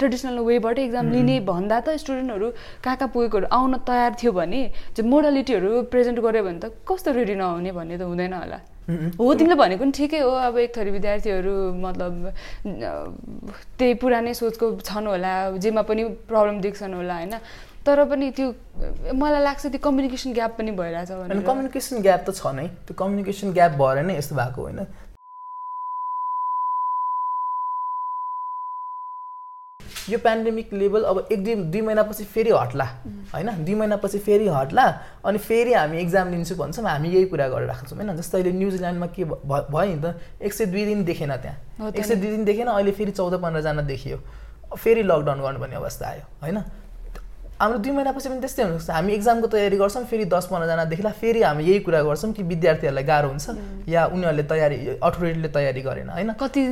ट्रेडिसनल 0.00 0.38
वेबाट 0.48 0.78
इक्जाम 0.78 1.12
लिने 1.12 1.36
भन्दा 1.44 1.80
त 1.80 1.96
स्टुडेन्टहरू 2.00 2.48
कहाँ 2.84 2.96
कहाँ 2.96 3.10
पुगेकोहरू 3.12 3.46
आउन 3.52 3.76
तयार 3.84 4.16
थियो 4.16 4.32
भने 4.32 4.62
त्यो 4.96 5.04
मोडालिटीहरू 5.04 5.70
प्रेजेन्ट 5.92 6.18
गऱ्यो 6.24 6.42
भने 6.48 6.58
त 6.64 6.72
कस्तो 6.88 7.12
रेडी 7.12 7.34
नहुने 7.36 7.72
भन्ने 7.76 7.96
त 7.98 8.02
हुँदैन 8.08 8.32
होला। 8.32 8.60
हो 8.88 9.34
तिमीले 9.36 9.56
भनेको 9.60 9.84
पनि 9.84 9.92
ठिकै 9.92 10.20
हो 10.24 10.30
अब 10.48 10.56
एक 10.58 10.72
थरी 10.72 10.90
विद्यार्थीहरू 10.96 11.54
मतलब 11.84 12.12
त्यही 13.76 13.94
पुरानै 14.00 14.32
सोचको 14.32 14.66
छन् 14.80 15.06
होला 15.12 15.32
जेमा 15.60 15.82
पनि 15.84 16.04
प्रब्लम 16.24 16.60
देख्छन् 16.64 16.94
होला 16.96 17.14
होइन। 17.20 17.34
तर 17.88 18.04
पनि 18.04 18.30
त्यो 18.36 18.52
मलाई 19.16 19.42
लाग्छ 19.42 19.66
त्यो 19.66 19.80
कम्युनिकेसन 19.80 20.32
ग्याप 20.36 20.56
पनि 20.60 20.70
भइरहेछ 20.78 21.10
भने 21.10 21.42
कम्युनिकेसन 21.50 22.00
ग्याप 22.06 22.24
त 22.28 22.38
छ 22.38 22.56
नै। 22.56 22.66
त्यो 22.86 22.94
कम्युनिकेसन 23.02 23.52
ग्याप 23.58 23.72
भएर 23.82 24.02
नै 24.04 24.16
यस्तो 24.16 24.34
भएको 24.36 24.62
होइन। 24.62 24.80
यो 30.08 30.18
पेन्डेमिक 30.24 30.72
लेभल 30.72 31.02
अब 31.04 31.16
एक 31.32 31.44
दुई 31.44 31.54
दुई 31.72 31.80
महिनापछि 31.86 32.24
फेरि 32.34 32.50
हट्ला 32.50 32.84
होइन? 33.32 33.48
दुई 33.64 33.74
महिनापछि 33.80 34.18
फेरि 34.26 34.46
हट्ला 34.48 34.84
अनि 35.24 35.38
फेरि 35.48 35.72
हामी 35.72 35.98
इक्जाम 36.00 36.30
लिन्छु 36.32 36.54
भन्छौँ 36.60 36.84
हामी 36.84 37.08
यही 37.08 37.26
कुरा 37.32 37.48
गरेर 37.48 37.68
राख्छौँ 37.68 37.98
होइन? 37.98 38.16
जस्तै 38.16 38.38
अहिले 38.38 38.52
न्युजिल्यान्डमा 38.58 39.06
के 39.16 39.24
भयो 39.24 39.84
नि 39.84 40.00
त 40.00 40.16
एक 40.40 40.52
सय 40.52 40.66
दुई 40.72 40.84
दिन 40.84 41.04
देखेन 41.04 41.32
त्यहाँ। 41.36 41.92
एक 41.92 42.04
सय 42.04 42.16
दुई 42.16 42.30
दिन 42.36 42.44
देखेन 42.44 42.68
अहिले 42.72 42.92
फेरि 43.00 43.12
चौध 43.12 43.40
पन्ध्रजना 43.42 43.82
देखियो। 43.92 44.18
फेरि 44.76 45.02
लकडाउन 45.02 45.40
गर्नुपर्ने 45.40 45.76
अवस्था 45.76 46.08
आयो 46.08 46.24
होइन? 46.44 46.58
हाम्रो 47.60 47.78
दुई 47.78 47.90
महिनापछि 47.90 48.28
पनि 48.28 48.40
त्यस्तै 48.40 48.62
हुनसक्छ 48.62 48.90
हामी 48.90 49.12
इक्जामको 49.12 49.46
तयारी 49.50 49.76
गर्छौँ 49.76 50.04
फेरि 50.06 50.24
दस 50.30 50.46
पन्ध्रजना 50.46 50.84
देखिला 50.90 51.10
फेरि 51.18 51.40
हामी 51.42 51.64
यही 51.64 51.78
कुरा 51.80 52.02
गर्छौँ 52.02 52.32
कि 52.32 52.42
विद्यार्थीहरूलाई 52.44 53.04
गाह्रो 53.04 53.28
हुन्छ 53.28 53.46
या 53.88 54.04
उनीहरूले 54.08 54.42
तयारी 54.46 54.76
अथोरिटीले 55.02 55.48
तयारी 55.56 55.82
गरेन 55.82 56.08
होइन 56.10 56.30
कति 56.38 56.62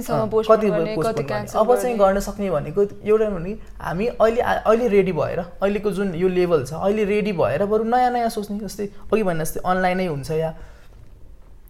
अब 1.56 1.74
चाहिँ 1.74 1.96
गर्न 1.98 2.20
सक्ने 2.20 2.50
भनेको 2.50 2.86
एउटा 3.04 3.30
भने 3.30 3.56
हामी 3.80 4.06
अहिले 4.06 4.42
अहिले 4.44 4.88
रेडी 4.88 5.12
भएर 5.14 5.38
अहिलेको 5.40 5.90
जुन 5.98 6.14
यो 6.16 6.28
लेभल 6.30 6.64
छ 6.64 6.72
अहिले 6.76 7.04
रेडी 7.06 7.32
भएर 7.34 7.64
बरु 7.66 7.90
नयाँ 7.90 8.10
नयाँ 8.12 8.30
सोच्ने 8.30 8.58
जस्तै 8.60 8.88
अघि 9.12 9.22
भने 9.24 9.44
जस्तै 9.44 9.66
अनलाइनै 9.66 10.06
हुन्छ 10.06 10.30
या 10.36 10.54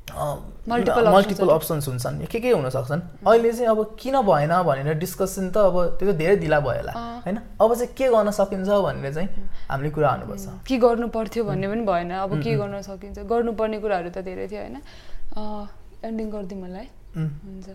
मल्टिपल 0.06 1.08
मल्टिपल 1.12 1.48
अप्सन्स 1.50 1.88
हुन्छन्। 1.88 2.26
के 2.30 2.38
के 2.40 2.50
हुन 2.50 2.68
सक्छन् 2.70 3.00
अहिले 3.26 3.52
चाहिँ 3.52 3.70
अब 3.70 3.96
किन 4.00 4.16
भएन 4.22 4.52
भनेर 4.62 4.94
डिस्कसन 5.02 5.50
त 5.50 5.56
अब 5.66 5.98
त्यो 5.98 6.12
त 6.12 6.16
धेरै 6.16 6.36
ढिला 6.36 6.60
भयो 6.60 6.78
होला 6.78 6.92
होइन? 7.26 7.36
अब 7.60 7.74
चाहिँ 7.74 7.94
के 7.94 8.06
गर्न 8.14 8.30
सकिन्छ 8.30 8.68
भनेर 8.68 9.14
चाहिँ 9.14 9.28
हामीले 9.70 9.90
कुरा 9.90 10.08
गर्नुपर्छ 10.14 10.46
के 10.66 10.76
गर्नु 10.78 11.06
पर्थ्यो 11.10 11.44
भन्ने 11.44 11.66
पनि 11.68 11.82
भएन। 11.86 12.10
अब 12.22 12.32
के 12.42 12.54
गर्न 12.56 12.82
सकिन्छ? 12.82 13.18
गर्नुपर्ने 13.26 13.78
कुराहरू 13.82 14.10
त 14.10 14.18
धेरै 14.22 14.46
थियो 14.46 14.60
होइन? 14.62 14.76
एन्डिङ 16.06 16.26
गरिदिउँ 16.30 16.60
मलाई। 16.62 16.86
हुन्छ। 17.16 17.68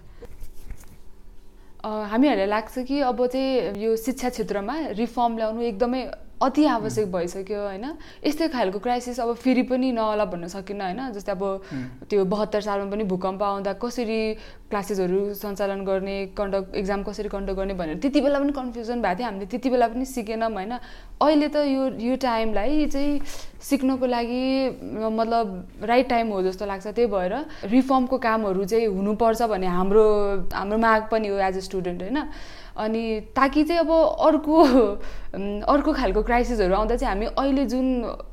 हामीहरूलाई 1.84 2.48
लाग्छ 2.48 2.76
कि 2.88 2.96
अब 3.02 3.20
चाहिँ 3.28 3.76
यो 3.76 3.96
शिक्षा 3.98 4.30
क्षेत्रमा 4.30 4.76
रिफर्म 4.96 5.32
ल्याउनु 5.38 5.62
एकदमै 5.62 6.02
अति 6.42 6.66
आवश्यक 6.66 7.12
भइसक्यो 7.12 7.60
होइन? 7.62 7.86
यस्तै 8.26 8.48
खालको 8.50 8.80
क्राइसिस 8.80 9.20
अब 9.20 9.34
फेरि 9.36 9.64
पनि 9.70 9.92
नहोला 9.92 10.26
भन्न 10.26 10.48
सकिनँ 10.48 10.84
होइन? 10.84 11.12
जस्तै 11.14 11.32
अब 11.32 11.44
त्यो 12.10 12.26
बहत्तर 12.26 12.62
सालमा 12.62 12.92
पनि 12.92 13.04
भूकम्प 13.06 13.44
आउँदा 13.44 13.74
कसरी 13.78 14.22
क्लासेसहरू 14.70 15.34
सञ्चालन 15.36 15.84
गर्ने 15.86 16.16
कन्डक्ट 16.38 16.76
एक्जाम 16.76 17.04
कसरी 17.04 17.30
कन्डक्ट 17.30 17.58
गर्ने 17.58 17.74
भनेर 17.74 17.98
त्यति 18.02 18.22
बेला 18.22 18.40
पनि 18.40 18.52
कन्फ्युजन 18.52 19.02
भएको 19.02 19.18
थियो। 19.18 19.28
हामीले 19.28 19.46
त्यति 19.46 19.70
बेला 19.70 19.88
पनि 19.88 20.06
सिकेनौँ 20.06 20.52
होइन? 20.52 20.74
अहिले 21.22 21.48
त 21.48 21.56
यो 21.68 21.84
यो 22.00 22.16
टाइमलाई 22.18 22.86
चाहिँ 22.88 23.20
सिक्नको 23.62 24.06
लागि 24.06 24.44
मतलब 24.98 25.86
राइट 25.86 26.10
टाइम 26.10 26.28
हो 26.32 26.42
जस्तो 26.42 26.66
लाग्छ। 26.66 26.88
त्यही 26.88 27.08
भएर 27.12 27.34
रिफर्मको 27.70 28.18
कामहरू 28.18 28.66
चाहिँ 28.66 28.88
हुनुपर्छ 28.88 29.42
भन्ने 29.52 29.68
हाम्रो 29.68 30.06
हाम्रो 30.54 30.78
माग 30.78 31.02
पनि 31.12 31.28
हो 31.28 31.38
एज 31.38 31.58
अ 31.58 31.64
स्टुडेन्ट 31.70 32.02
होइन? 32.02 32.18
अनि 32.78 33.04
ताकि 33.36 33.64
चाहिँ 33.64 33.80
अब 33.82 33.92
अर्को 34.28 34.56
अर्को 35.68 35.94
खालको 35.94 36.22
क्राइसिसहरू 36.24 36.76
आउँदा 36.76 36.96
चाहिँ 36.96 37.14
हामी 37.14 37.26
अहिले 37.38 37.66
जुन 37.66 37.88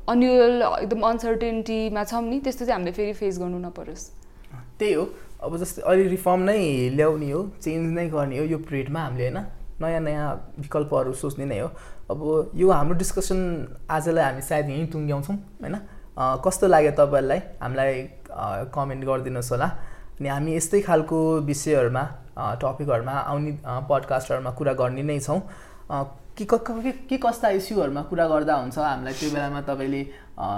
अन्युअल 0.09 0.61
एकदम 0.83 1.01
अनसर्टेन्टीमा 1.09 2.03
छौँ 2.03 2.21
नि 2.23 2.39
त्यस्तो 2.39 2.65
चाहिँ 2.65 2.79
हामीले 2.79 2.91
फेरि 2.91 3.13
फेस 3.13 3.39
गर्नु 3.39 3.59
नपरोस्। 3.59 4.05
त्यही 4.79 4.93
हो। 4.93 5.03
अब 5.43 5.57
जस्तै 5.57 5.81
अहिले 5.81 6.07
रिफर्म 6.09 6.39
नै 6.49 6.59
ल्याउने 6.95 7.31
हो 7.31 7.41
चेन्ज 7.61 7.93
नै 7.93 8.07
गर्ने 8.09 8.37
हो 8.39 8.45
यो 8.45 8.57
पिरियडमा 8.59 8.99
हामीले 8.99 9.27
होइन? 9.29 9.39
नयाँ 9.79 10.01
नयाँ 10.01 10.27
विकल्पहरू 10.59 11.13
सोच्ने 11.13 11.45
नै 11.45 11.59
हो। 11.59 11.69
अब 12.11 12.51
यो 12.55 12.67
हाम्रो 12.71 12.95
डिस्कसन 12.97 13.39
आजलाई 13.87 14.23
हामी 14.23 14.41
सायद 14.41 14.69
यहीँ 14.69 14.87
टुङ्ग्याउँछौँ 14.91 15.35
होइन? 15.35 15.75
कस्तो 16.43 16.67
लाग्यो 16.67 16.91
तपाईँहरूलाई? 16.99 17.39
हामीलाई 17.63 17.93
कमेन्ट 18.75 19.01
गरिदिनुहोस् 19.05 19.51
होला। 19.51 19.67
अनि 20.19 20.27
हामी 20.29 20.55
यस्तै 20.55 20.81
खालको 20.83 21.17
विषयहरूमा 21.47 22.03
टपिकहरूमा 22.37 23.11
आउने 23.11 23.51
पडकास्टहरूमा 23.65 24.51
कुरा 24.51 24.73
गर्ने 24.73 25.03
नै 25.03 25.19
छौँ। 25.19 25.41
के 26.41 26.45
के 27.09 27.17
कस्ता 27.17 27.49
इस्युहरूमा 27.49 28.01
कुरा 28.01 28.27
गर्दा 28.27 28.53
हुन्छ 28.55 28.77
हामीलाई? 28.77 29.13
त्यो 29.13 29.29
बेलामा 29.31 29.61
तपाईँले 29.61 30.01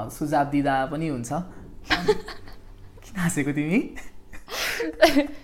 सुझाव 0.09 0.45
दिँदा 0.45 0.85
पनि 0.85 1.07
हुन्छ। 1.07 1.31
किन 3.03 3.15
हाँसेको 3.17 3.51
तिमी? 3.51 3.79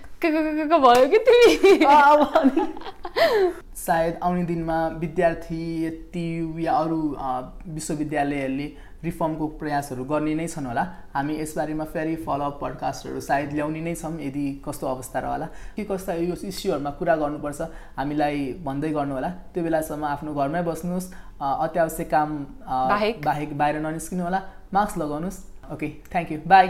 भयो 0.78 1.08
कि 1.08 1.18
तिमी? 1.18 1.74
सायद 3.76 4.20
आउने 4.24 4.44
दिनमा 4.44 4.88
विद्यार्थी 4.88 5.86
या 6.66 6.74
अरू 6.74 7.18
विश्वविद्यालयहरूले 7.68 8.87
रिफर्मको 9.04 9.46
प्रयासहरू 9.62 10.04
गर्ने 10.04 10.34
नै 10.36 10.48
छन् 10.48 10.66
होला। 10.68 10.84
हामी 11.14 11.34
यसबारेमा 11.40 11.86
फेरि 11.94 12.16
फलोअप 12.26 12.56
पडकास्टहरू 12.62 13.20
सायद 13.22 13.54
ल्याउने 13.54 13.82
नै 13.82 13.94
छौँ 13.96 14.14
यदि 14.18 14.46
कस्तो 14.66 14.86
अवस्था 14.88 15.20
र 15.20 15.26
होला। 15.26 15.48
के 15.76 15.84
कस्ता 15.86 16.14
यो 16.18 16.34
इस्युहरूमा 16.34 16.92
कुरा 16.98 17.16
गर्नुपर्छ 17.22 17.62
हामीलाई 17.98 18.38
भन्दै 18.66 18.92
गर्नु 18.98 19.14
होला। 19.14 19.30
त्यो 19.54 19.64
बेलासम्म 19.64 20.04
आफ्नो 20.06 20.34
घरमै 20.34 20.62
बस्नुहोस् 20.66 21.08
अत्यावश्यक 21.38 22.10
काम 22.10 22.30
बाहेक। 22.66 23.16
बाहेक 23.22 23.50
बाहिर 23.58 23.76
ननिस्किनु 23.86 24.24
होला। 24.24 24.40
मास्क 24.74 24.98
लगाउनुहोस्। 24.98 25.40
Okay 25.74 25.88
thank 26.12 26.32
you 26.32 26.40
by 26.48 26.68